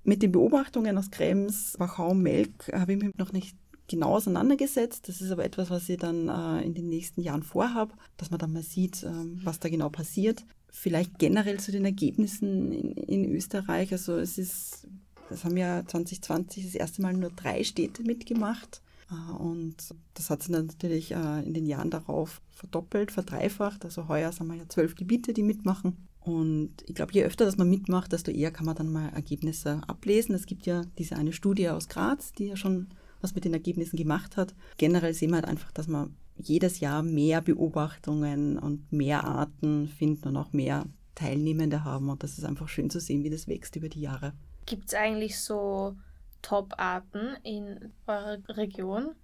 Mit 0.02 0.22
den 0.22 0.32
Beobachtungen 0.32 0.96
aus 0.96 1.10
Krems, 1.10 1.74
Wachau, 1.78 2.14
Melk 2.14 2.70
habe 2.72 2.94
ich 2.94 3.02
mich 3.02 3.14
noch 3.16 3.32
nicht 3.32 3.56
genau 3.90 4.16
auseinandergesetzt. 4.16 5.08
Das 5.08 5.20
ist 5.20 5.30
aber 5.30 5.44
etwas, 5.44 5.68
was 5.68 5.88
ich 5.88 5.98
dann 5.98 6.28
äh, 6.28 6.62
in 6.64 6.74
den 6.74 6.88
nächsten 6.88 7.20
Jahren 7.20 7.42
vorhabe, 7.42 7.94
dass 8.16 8.30
man 8.30 8.38
dann 8.38 8.52
mal 8.52 8.62
sieht, 8.62 9.02
äh, 9.02 9.10
was 9.44 9.60
da 9.60 9.68
genau 9.68 9.90
passiert. 9.90 10.44
Vielleicht 10.70 11.18
generell 11.18 11.58
zu 11.58 11.72
den 11.72 11.84
Ergebnissen 11.84 12.72
in, 12.72 12.92
in 12.92 13.34
Österreich. 13.34 13.92
Also 13.92 14.16
es 14.16 14.38
ist, 14.38 14.86
das 15.28 15.44
haben 15.44 15.56
ja 15.56 15.84
2020 15.84 16.64
das 16.64 16.74
erste 16.74 17.02
Mal 17.02 17.12
nur 17.12 17.30
drei 17.30 17.64
Städte 17.64 18.02
mitgemacht. 18.04 18.80
Äh, 19.10 19.32
und 19.32 19.76
das 20.14 20.30
hat 20.30 20.42
sich 20.42 20.50
natürlich 20.50 21.12
äh, 21.12 21.42
in 21.44 21.54
den 21.54 21.66
Jahren 21.66 21.90
darauf 21.90 22.40
verdoppelt, 22.52 23.10
verdreifacht. 23.10 23.84
Also 23.84 24.08
heuer 24.08 24.32
sind 24.32 24.46
wir 24.48 24.56
ja 24.56 24.68
zwölf 24.68 24.94
Gebiete, 24.94 25.32
die 25.32 25.42
mitmachen. 25.42 26.08
Und 26.20 26.72
ich 26.86 26.94
glaube, 26.94 27.12
je 27.12 27.24
öfter 27.24 27.46
dass 27.46 27.56
man 27.56 27.70
mitmacht, 27.70 28.12
desto 28.12 28.30
eher 28.30 28.50
kann 28.50 28.66
man 28.66 28.76
dann 28.76 28.92
mal 28.92 29.08
Ergebnisse 29.08 29.80
ablesen. 29.86 30.34
Es 30.34 30.46
gibt 30.46 30.66
ja 30.66 30.82
diese 30.98 31.16
eine 31.16 31.32
Studie 31.32 31.70
aus 31.70 31.88
Graz, 31.88 32.32
die 32.32 32.46
ja 32.46 32.56
schon 32.56 32.88
was 33.22 33.34
mit 33.34 33.44
den 33.44 33.54
Ergebnissen 33.54 33.96
gemacht 33.96 34.36
hat. 34.36 34.54
Generell 34.78 35.14
sehen 35.14 35.30
wir 35.30 35.36
halt 35.36 35.48
einfach, 35.48 35.72
dass 35.72 35.88
man 35.88 36.14
jedes 36.36 36.80
Jahr 36.80 37.02
mehr 37.02 37.40
Beobachtungen 37.40 38.58
und 38.58 38.90
mehr 38.92 39.24
Arten 39.24 39.88
finden 39.88 40.28
und 40.28 40.36
auch 40.36 40.52
mehr 40.52 40.86
Teilnehmende 41.14 41.84
haben. 41.84 42.08
Und 42.08 42.22
das 42.22 42.38
ist 42.38 42.44
einfach 42.44 42.68
schön 42.68 42.90
zu 42.90 43.00
sehen, 43.00 43.24
wie 43.24 43.30
das 43.30 43.46
wächst 43.46 43.76
über 43.76 43.88
die 43.88 44.00
Jahre. 44.00 44.32
Gibt 44.66 44.88
es 44.88 44.94
eigentlich 44.94 45.38
so 45.38 45.96
Top-Arten 46.42 47.36
in 47.42 47.92
eurer 48.06 48.38
Region? 48.48 49.14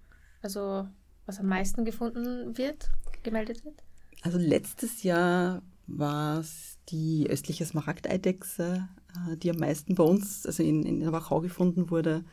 also 0.41 0.87
was 1.25 1.39
am 1.39 1.47
meisten 1.47 1.85
gefunden 1.85 2.57
wird, 2.57 2.89
gemeldet 3.23 3.63
wird? 3.65 3.83
Also 4.21 4.37
letztes 4.37 5.03
Jahr 5.03 5.61
war 5.87 6.39
es 6.39 6.77
die 6.89 7.27
östliche 7.29 7.65
Smaragdeidechse, 7.65 8.87
äh, 9.29 9.37
die 9.37 9.49
am 9.49 9.57
meisten 9.57 9.95
bei 9.95 10.03
uns, 10.03 10.45
also 10.45 10.63
in, 10.63 10.83
in 10.83 11.11
Wachau 11.11 11.41
gefunden 11.41 11.89
wurde. 11.89 12.23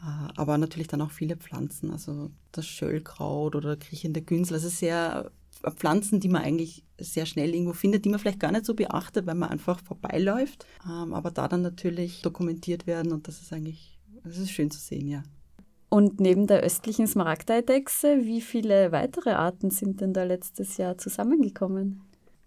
Äh, 0.00 0.32
aber 0.36 0.58
natürlich 0.58 0.88
dann 0.88 1.02
auch 1.02 1.10
viele 1.10 1.36
Pflanzen, 1.36 1.90
also 1.90 2.30
das 2.52 2.66
Schöllkraut 2.66 3.54
oder 3.54 3.76
kriechende 3.76 4.22
Günsel. 4.22 4.54
Also 4.54 4.68
sehr 4.68 5.30
äh, 5.62 5.70
Pflanzen, 5.70 6.20
die 6.20 6.28
man 6.28 6.42
eigentlich 6.42 6.84
sehr 6.98 7.26
schnell 7.26 7.54
irgendwo 7.54 7.74
findet, 7.74 8.04
die 8.04 8.08
man 8.08 8.18
vielleicht 8.18 8.40
gar 8.40 8.52
nicht 8.52 8.64
so 8.64 8.74
beachtet, 8.74 9.26
weil 9.26 9.34
man 9.34 9.50
einfach 9.50 9.80
vorbeiläuft. 9.80 10.66
Ähm, 10.84 11.12
aber 11.12 11.30
da 11.30 11.48
dann 11.48 11.62
natürlich 11.62 12.22
dokumentiert 12.22 12.86
werden 12.86 13.12
und 13.12 13.28
das 13.28 13.40
ist 13.42 13.52
eigentlich, 13.52 13.95
das 14.26 14.38
ist 14.38 14.50
schön 14.50 14.70
zu 14.70 14.78
sehen, 14.78 15.08
ja. 15.08 15.22
Und 15.88 16.20
neben 16.20 16.46
der 16.46 16.60
östlichen 16.60 17.06
Smaragdeidechse, 17.06 18.24
wie 18.24 18.40
viele 18.40 18.92
weitere 18.92 19.30
Arten 19.30 19.70
sind 19.70 20.00
denn 20.00 20.12
da 20.12 20.24
letztes 20.24 20.76
Jahr 20.76 20.98
zusammengekommen? 20.98 22.02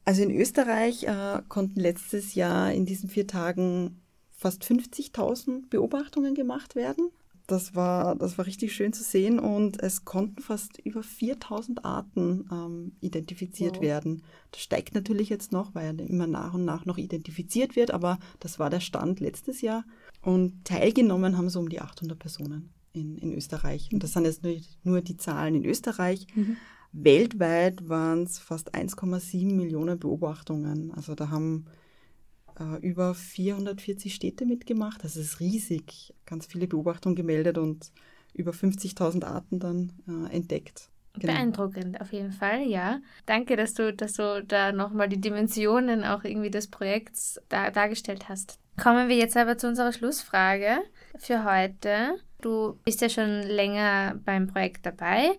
Also 0.05 0.23
in 0.23 0.31
Österreich 0.31 1.03
äh, 1.03 1.41
konnten 1.47 1.79
letztes 1.79 2.35
Jahr 2.35 2.71
in 2.71 2.85
diesen 2.85 3.09
vier 3.09 3.27
Tagen 3.27 4.01
fast 4.31 4.63
50.000 4.63 5.69
Beobachtungen 5.69 6.35
gemacht 6.35 6.75
werden. 6.75 7.09
Das 7.47 7.75
war, 7.75 8.15
das 8.15 8.37
war 8.37 8.45
richtig 8.45 8.75
schön 8.75 8.93
zu 8.93 9.03
sehen 9.03 9.39
und 9.39 9.81
es 9.81 10.05
konnten 10.05 10.41
fast 10.41 10.77
über 10.79 11.01
4000 11.01 11.83
Arten 11.83 12.47
ähm, 12.51 12.91
identifiziert 13.01 13.77
wow. 13.77 13.81
werden. 13.81 14.23
Das 14.51 14.61
steigt 14.61 14.93
natürlich 14.93 15.29
jetzt 15.29 15.51
noch, 15.51 15.73
weil 15.73 15.99
ja 15.99 16.05
immer 16.05 16.27
nach 16.27 16.53
und 16.53 16.63
nach 16.63 16.85
noch 16.85 16.99
identifiziert 16.99 17.75
wird, 17.75 17.89
aber 17.89 18.19
das 18.39 18.59
war 18.59 18.69
der 18.69 18.81
Stand 18.81 19.19
letztes 19.19 19.61
Jahr. 19.61 19.83
Und 20.21 20.65
teilgenommen 20.65 21.37
haben 21.37 21.49
so 21.49 21.59
um 21.59 21.69
die 21.69 21.79
800 21.79 22.17
Personen 22.19 22.73
in, 22.93 23.17
in 23.17 23.33
Österreich. 23.33 23.89
Und 23.93 24.03
das 24.03 24.13
sind 24.13 24.25
jetzt 24.25 24.43
nur, 24.43 24.55
nur 24.83 25.01
die 25.01 25.17
Zahlen 25.17 25.55
in 25.55 25.65
Österreich. 25.65 26.27
Mhm. 26.35 26.57
Weltweit 26.91 27.87
waren 27.87 28.23
es 28.23 28.39
fast 28.39 28.73
1,7 28.73 29.53
Millionen 29.53 29.99
Beobachtungen. 29.99 30.91
Also 30.91 31.15
da 31.15 31.29
haben 31.29 31.65
äh, 32.59 32.77
über 32.81 33.13
440 33.13 34.13
Städte 34.13 34.45
mitgemacht. 34.45 35.03
Das 35.03 35.15
ist 35.15 35.39
riesig. 35.39 36.13
Ganz 36.25 36.47
viele 36.47 36.67
Beobachtungen 36.67 37.15
gemeldet 37.15 37.57
und 37.57 37.91
über 38.33 38.51
50.000 38.51 39.23
Arten 39.23 39.59
dann 39.59 39.91
äh, 40.07 40.35
entdeckt. 40.35 40.89
Genau. 41.13 41.33
Beeindruckend, 41.33 41.99
auf 41.99 42.13
jeden 42.13 42.31
Fall, 42.31 42.61
ja. 42.67 43.01
Danke, 43.25 43.55
dass 43.55 43.73
du, 43.73 43.93
dass 43.93 44.13
du 44.13 44.43
da 44.45 44.71
nochmal 44.71 45.09
die 45.09 45.19
Dimensionen 45.19 46.03
auch 46.03 46.23
irgendwie 46.23 46.51
des 46.51 46.67
Projekts 46.67 47.41
da, 47.49 47.71
dargestellt 47.71 48.29
hast. 48.29 48.59
Kommen 48.81 49.09
wir 49.09 49.17
jetzt 49.17 49.35
aber 49.35 49.57
zu 49.57 49.67
unserer 49.67 49.91
Schlussfrage 49.91 50.77
für 51.17 51.43
heute. 51.43 52.19
Du 52.41 52.77
bist 52.85 53.01
ja 53.01 53.09
schon 53.09 53.43
länger 53.43 54.19
beim 54.23 54.47
Projekt 54.47 54.85
dabei. 54.85 55.37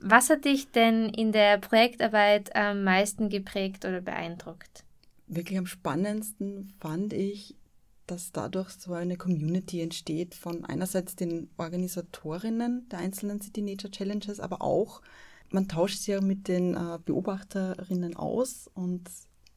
Was 0.00 0.28
hat 0.28 0.44
dich 0.44 0.70
denn 0.72 1.08
in 1.08 1.32
der 1.32 1.58
Projektarbeit 1.58 2.54
am 2.54 2.84
meisten 2.84 3.28
geprägt 3.28 3.84
oder 3.84 4.00
beeindruckt? 4.00 4.84
Wirklich 5.26 5.58
am 5.58 5.66
spannendsten 5.66 6.74
fand 6.80 7.12
ich, 7.12 7.56
dass 8.06 8.32
dadurch 8.32 8.70
so 8.70 8.92
eine 8.92 9.16
Community 9.16 9.80
entsteht 9.80 10.34
von 10.34 10.64
einerseits 10.64 11.16
den 11.16 11.48
Organisatorinnen 11.56 12.88
der 12.90 12.98
einzelnen 12.98 13.40
City 13.40 13.62
Nature 13.62 13.90
Challenges, 13.90 14.40
aber 14.40 14.60
auch 14.60 15.00
man 15.50 15.68
tauscht 15.68 15.98
sich 15.98 16.08
ja 16.08 16.20
mit 16.20 16.48
den 16.48 16.74
äh, 16.74 16.98
Beobachterinnen 17.04 18.16
aus 18.16 18.68
und 18.74 19.02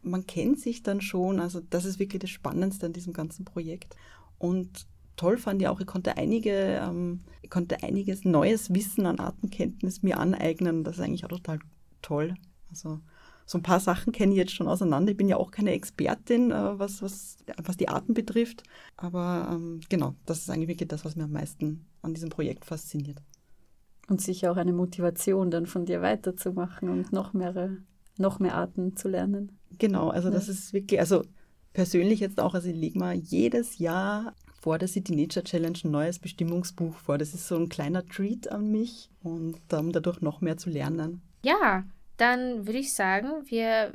man 0.05 0.25
kennt 0.25 0.59
sich 0.59 0.83
dann 0.83 1.01
schon. 1.01 1.39
Also 1.39 1.61
das 1.69 1.85
ist 1.85 1.99
wirklich 1.99 2.21
das 2.21 2.29
Spannendste 2.29 2.85
an 2.85 2.93
diesem 2.93 3.13
ganzen 3.13 3.45
Projekt. 3.45 3.95
Und 4.37 4.87
toll 5.17 5.37
fand 5.37 5.61
ich 5.61 5.67
auch, 5.67 5.79
ich 5.79 5.87
konnte 5.87 6.17
einige, 6.17 6.51
ähm, 6.51 7.21
ich 7.41 7.49
konnte 7.49 7.83
einiges 7.83 8.25
neues 8.25 8.73
Wissen 8.73 9.05
an 9.05 9.19
Artenkenntnis 9.19 10.03
mir 10.03 10.19
aneignen. 10.19 10.83
Das 10.83 10.97
ist 10.97 11.03
eigentlich 11.03 11.25
auch 11.25 11.29
total 11.29 11.59
toll. 12.01 12.35
Also 12.69 12.99
so 13.45 13.59
ein 13.59 13.63
paar 13.63 13.79
Sachen 13.79 14.11
kenne 14.11 14.31
ich 14.31 14.37
jetzt 14.37 14.53
schon 14.53 14.67
auseinander. 14.67 15.11
Ich 15.11 15.17
bin 15.17 15.27
ja 15.27 15.37
auch 15.37 15.51
keine 15.51 15.71
Expertin, 15.71 16.51
äh, 16.51 16.79
was, 16.79 17.01
was, 17.01 17.37
was 17.63 17.77
die 17.77 17.89
Arten 17.89 18.13
betrifft. 18.13 18.63
Aber 18.97 19.49
ähm, 19.51 19.81
genau, 19.89 20.15
das 20.25 20.39
ist 20.39 20.49
eigentlich 20.49 20.69
wirklich 20.69 20.89
das, 20.89 21.05
was 21.05 21.15
mir 21.15 21.25
am 21.25 21.31
meisten 21.31 21.85
an 22.01 22.13
diesem 22.13 22.29
Projekt 22.29 22.65
fasziniert. 22.65 23.21
Und 24.07 24.21
sicher 24.21 24.51
auch 24.51 24.57
eine 24.57 24.73
Motivation, 24.73 25.49
dann 25.49 25.65
von 25.65 25.85
dir 25.85 26.01
weiterzumachen 26.01 26.89
und 26.89 27.11
noch 27.11 27.33
mehr, 27.33 27.77
noch 28.17 28.39
mehr 28.39 28.55
Arten 28.55 28.95
zu 28.95 29.09
lernen. 29.09 29.57
Genau, 29.77 30.09
also 30.09 30.29
ja. 30.29 30.33
das 30.33 30.49
ist 30.49 30.73
wirklich, 30.73 30.99
also 30.99 31.23
persönlich 31.73 32.19
jetzt 32.19 32.39
auch, 32.39 32.53
also 32.53 32.69
ich 32.69 32.75
lege 32.75 32.97
mal 32.97 33.15
jedes 33.15 33.77
Jahr 33.77 34.33
vor 34.65 34.79
der 34.79 34.87
City 34.87 35.15
Nature 35.15 35.43
Challenge 35.43 35.77
ein 35.83 35.91
neues 35.91 36.17
Bestimmungsbuch 36.17 36.97
vor. 36.97 37.19
Das 37.19 37.35
ist 37.35 37.47
so 37.47 37.55
ein 37.55 37.69
kleiner 37.69 38.03
Treat 38.03 38.51
an 38.51 38.71
mich 38.71 39.11
und 39.21 39.59
um 39.71 39.91
dadurch 39.91 40.21
noch 40.21 40.41
mehr 40.41 40.57
zu 40.57 40.71
lernen. 40.71 41.21
Ja, 41.43 41.83
dann 42.17 42.65
würde 42.65 42.79
ich 42.79 42.93
sagen, 42.93 43.29
wir, 43.45 43.93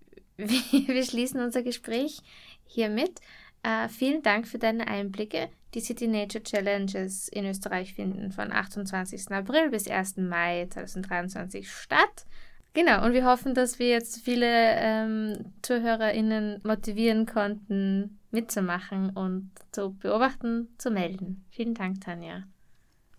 wir, 0.36 1.04
schließen 1.04 1.40
unser 1.40 1.62
Gespräch 1.62 2.18
hiermit. 2.66 3.20
Äh, 3.62 3.88
vielen 3.88 4.22
Dank 4.22 4.46
für 4.46 4.58
deine 4.58 4.88
Einblicke. 4.88 5.48
Die 5.72 5.80
City 5.80 6.08
Nature 6.08 6.42
Challenges 6.42 7.28
in 7.28 7.46
Österreich 7.46 7.94
finden 7.94 8.32
von 8.32 8.52
28. 8.52 9.30
April 9.30 9.70
bis 9.70 9.88
1. 9.88 10.16
Mai 10.18 10.66
2023 10.68 11.70
statt. 11.70 12.26
Genau, 12.72 13.04
und 13.04 13.12
wir 13.12 13.24
hoffen, 13.24 13.54
dass 13.54 13.80
wir 13.80 13.88
jetzt 13.88 14.20
viele 14.22 14.46
ähm, 14.46 15.52
ZuhörerInnen 15.62 16.60
motivieren 16.62 17.26
konnten, 17.26 18.20
mitzumachen 18.30 19.10
und 19.10 19.50
zu 19.72 19.94
beobachten, 19.94 20.68
zu 20.78 20.90
melden. 20.90 21.44
Vielen 21.50 21.74
Dank, 21.74 22.00
Tanja. 22.00 22.44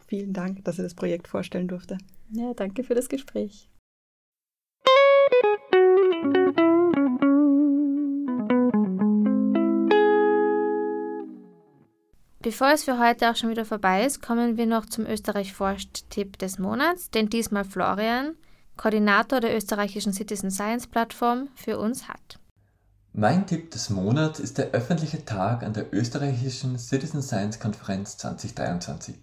Vielen 0.08 0.32
Dank, 0.32 0.64
dass 0.64 0.78
ich 0.78 0.84
das 0.84 0.96
Projekt 0.96 1.28
vorstellen 1.28 1.68
durfte. 1.68 1.98
Ja, 2.32 2.54
danke 2.54 2.84
für 2.84 2.96
das 2.96 3.10
Gespräch. 3.10 3.68
Bevor 12.42 12.72
es 12.72 12.86
für 12.86 12.98
heute 12.98 13.30
auch 13.30 13.36
schon 13.36 13.50
wieder 13.50 13.66
vorbei 13.66 14.06
ist, 14.06 14.22
kommen 14.22 14.58
wir 14.58 14.66
noch 14.66 14.86
zum 14.86 15.06
Österreich 15.06 15.54
Forscht-Tipp 15.54 16.40
des 16.40 16.58
Monats, 16.58 17.12
den 17.12 17.30
diesmal 17.30 17.66
Florian, 17.66 18.36
Koordinator 18.78 19.40
der 19.40 19.56
österreichischen 19.56 20.14
Citizen 20.14 20.52
Science 20.52 20.88
Plattform, 20.88 21.50
für 21.56 21.78
uns 21.78 22.08
hat. 22.08 22.40
Mein 23.14 23.46
Tipp 23.46 23.72
des 23.72 23.90
Monats 23.90 24.40
ist 24.40 24.58
der 24.58 24.72
öffentliche 24.72 25.26
Tag 25.26 25.64
an 25.64 25.74
der 25.74 25.94
österreichischen 25.94 26.78
Citizen 26.80 27.22
Science 27.22 27.60
Konferenz 27.60 28.18
2023. 28.18 29.16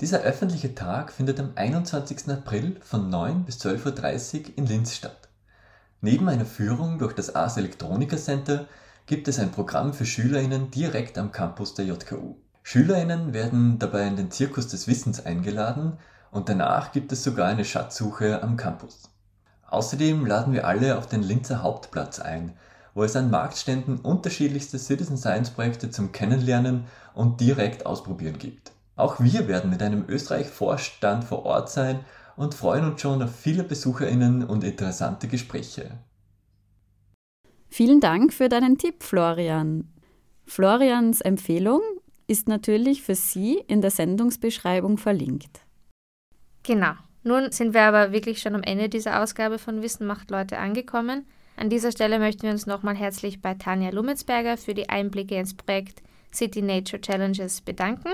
Dieser 0.00 0.20
öffentliche 0.20 0.74
Tag 0.74 1.10
findet 1.10 1.40
am 1.40 1.52
21. 1.56 2.28
April 2.28 2.78
von 2.82 3.08
9 3.08 3.44
bis 3.44 3.58
12.30 3.58 4.40
Uhr 4.40 4.58
in 4.58 4.66
Linz 4.66 4.94
statt. 4.94 5.28
Neben 6.00 6.28
einer 6.28 6.44
Führung 6.44 6.98
durch 6.98 7.14
das 7.14 7.34
Ars 7.34 7.56
Electronica 7.56 8.16
Center 8.16 8.68
gibt 9.06 9.26
es 9.26 9.38
ein 9.38 9.50
Programm 9.50 9.94
für 9.94 10.06
SchülerInnen 10.06 10.70
direkt 10.70 11.18
am 11.18 11.32
Campus 11.32 11.74
der 11.74 11.86
JKU. 11.86 12.36
SchülerInnen 12.62 13.32
werden 13.32 13.78
dabei 13.78 14.06
in 14.06 14.16
den 14.16 14.30
Zirkus 14.30 14.68
des 14.68 14.86
Wissens 14.86 15.24
eingeladen 15.24 15.98
und 16.30 16.48
danach 16.48 16.92
gibt 16.92 17.12
es 17.12 17.24
sogar 17.24 17.48
eine 17.48 17.64
Schatzsuche 17.64 18.42
am 18.42 18.56
Campus. 18.56 19.10
Außerdem 19.68 20.26
laden 20.26 20.52
wir 20.52 20.66
alle 20.66 20.98
auf 20.98 21.06
den 21.06 21.22
Linzer 21.22 21.62
Hauptplatz 21.62 22.20
ein, 22.20 22.52
wo 22.94 23.04
es 23.04 23.16
an 23.16 23.30
Marktständen 23.30 23.98
unterschiedlichste 23.98 24.78
Citizen 24.78 25.18
Science 25.18 25.50
Projekte 25.50 25.90
zum 25.90 26.12
Kennenlernen 26.12 26.84
und 27.14 27.40
direkt 27.40 27.84
ausprobieren 27.84 28.38
gibt. 28.38 28.72
Auch 28.96 29.20
wir 29.20 29.48
werden 29.48 29.70
mit 29.70 29.82
einem 29.82 30.04
Österreich-Vorstand 30.08 31.24
vor 31.24 31.44
Ort 31.44 31.70
sein 31.70 32.00
und 32.36 32.54
freuen 32.54 32.90
uns 32.90 33.00
schon 33.00 33.22
auf 33.22 33.34
viele 33.34 33.64
BesucherInnen 33.64 34.44
und 34.44 34.64
interessante 34.64 35.28
Gespräche. 35.28 35.98
Vielen 37.68 38.00
Dank 38.00 38.32
für 38.32 38.48
deinen 38.48 38.78
Tipp, 38.78 39.02
Florian. 39.02 39.92
Florians 40.46 41.20
Empfehlung 41.20 41.82
ist 42.26 42.48
natürlich 42.48 43.02
für 43.02 43.14
Sie 43.14 43.62
in 43.66 43.82
der 43.82 43.90
Sendungsbeschreibung 43.90 44.96
verlinkt. 44.96 45.65
Genau. 46.66 46.94
Nun 47.22 47.52
sind 47.52 47.74
wir 47.74 47.82
aber 47.82 48.12
wirklich 48.12 48.40
schon 48.40 48.56
am 48.56 48.62
Ende 48.62 48.88
dieser 48.88 49.22
Ausgabe 49.22 49.58
von 49.58 49.82
Wissen 49.82 50.06
macht 50.06 50.30
Leute 50.32 50.58
angekommen. 50.58 51.24
An 51.56 51.70
dieser 51.70 51.92
Stelle 51.92 52.18
möchten 52.18 52.42
wir 52.42 52.50
uns 52.50 52.66
nochmal 52.66 52.96
herzlich 52.96 53.40
bei 53.40 53.54
Tanja 53.54 53.90
Lumitzberger 53.90 54.56
für 54.56 54.74
die 54.74 54.88
Einblicke 54.88 55.36
ins 55.36 55.54
Projekt 55.54 56.02
City 56.34 56.62
Nature 56.62 57.00
Challenges 57.00 57.60
bedanken. 57.60 58.12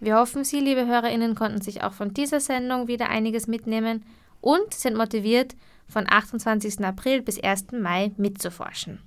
Wir 0.00 0.16
hoffen, 0.16 0.44
Sie, 0.44 0.60
liebe 0.60 0.86
HörerInnen, 0.86 1.34
konnten 1.34 1.62
sich 1.62 1.82
auch 1.82 1.94
von 1.94 2.12
dieser 2.12 2.40
Sendung 2.40 2.88
wieder 2.88 3.08
einiges 3.08 3.46
mitnehmen 3.46 4.04
und 4.42 4.74
sind 4.74 4.96
motiviert, 4.96 5.56
von 5.88 6.04
28. 6.06 6.84
April 6.84 7.22
bis 7.22 7.42
1. 7.42 7.72
Mai 7.72 8.12
mitzuforschen. 8.16 9.00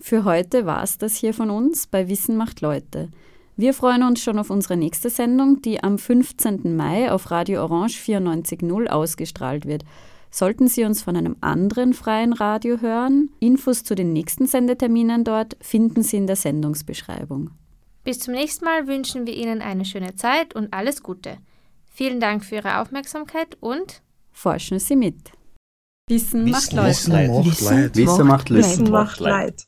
Für 0.00 0.24
heute 0.24 0.66
war 0.66 0.82
es 0.82 0.98
das 0.98 1.14
hier 1.16 1.34
von 1.34 1.50
uns 1.50 1.86
bei 1.86 2.08
Wissen 2.08 2.36
macht 2.36 2.60
Leute. 2.60 3.10
Wir 3.56 3.72
freuen 3.72 4.02
uns 4.02 4.20
schon 4.20 4.38
auf 4.38 4.50
unsere 4.50 4.76
nächste 4.76 5.10
Sendung, 5.10 5.62
die 5.62 5.82
am 5.82 5.96
15. 5.96 6.74
Mai 6.74 7.12
auf 7.12 7.30
Radio 7.30 7.62
Orange 7.62 8.00
94.0 8.00 8.88
ausgestrahlt 8.88 9.64
wird. 9.64 9.84
Sollten 10.30 10.66
Sie 10.66 10.82
uns 10.82 11.02
von 11.02 11.16
einem 11.16 11.36
anderen 11.40 11.94
freien 11.94 12.32
Radio 12.32 12.80
hören, 12.80 13.30
Infos 13.38 13.84
zu 13.84 13.94
den 13.94 14.12
nächsten 14.12 14.48
Sendeterminen 14.48 15.22
dort 15.22 15.56
finden 15.60 16.02
Sie 16.02 16.16
in 16.16 16.26
der 16.26 16.34
Sendungsbeschreibung. 16.34 17.50
Bis 18.02 18.18
zum 18.18 18.34
nächsten 18.34 18.64
Mal 18.64 18.88
wünschen 18.88 19.24
wir 19.24 19.34
Ihnen 19.34 19.62
eine 19.62 19.84
schöne 19.84 20.16
Zeit 20.16 20.56
und 20.56 20.74
alles 20.74 21.04
Gute. 21.04 21.38
Vielen 21.92 22.18
Dank 22.18 22.44
für 22.44 22.56
Ihre 22.56 22.80
Aufmerksamkeit 22.80 23.56
und 23.60 24.02
Forschen 24.32 24.80
Sie 24.80 24.96
mit. 24.96 25.30
Wissen, 26.08 26.44
Wissen 26.44 26.50
macht 26.50 26.72
Leute. 26.72 27.10
macht 27.10 27.60
Leid. 27.60 27.96
Wissen 27.96 28.26
macht 28.26 28.48
Leid. 28.50 28.64
Wissen 28.64 28.90
macht 28.90 29.20
Leid. 29.20 29.64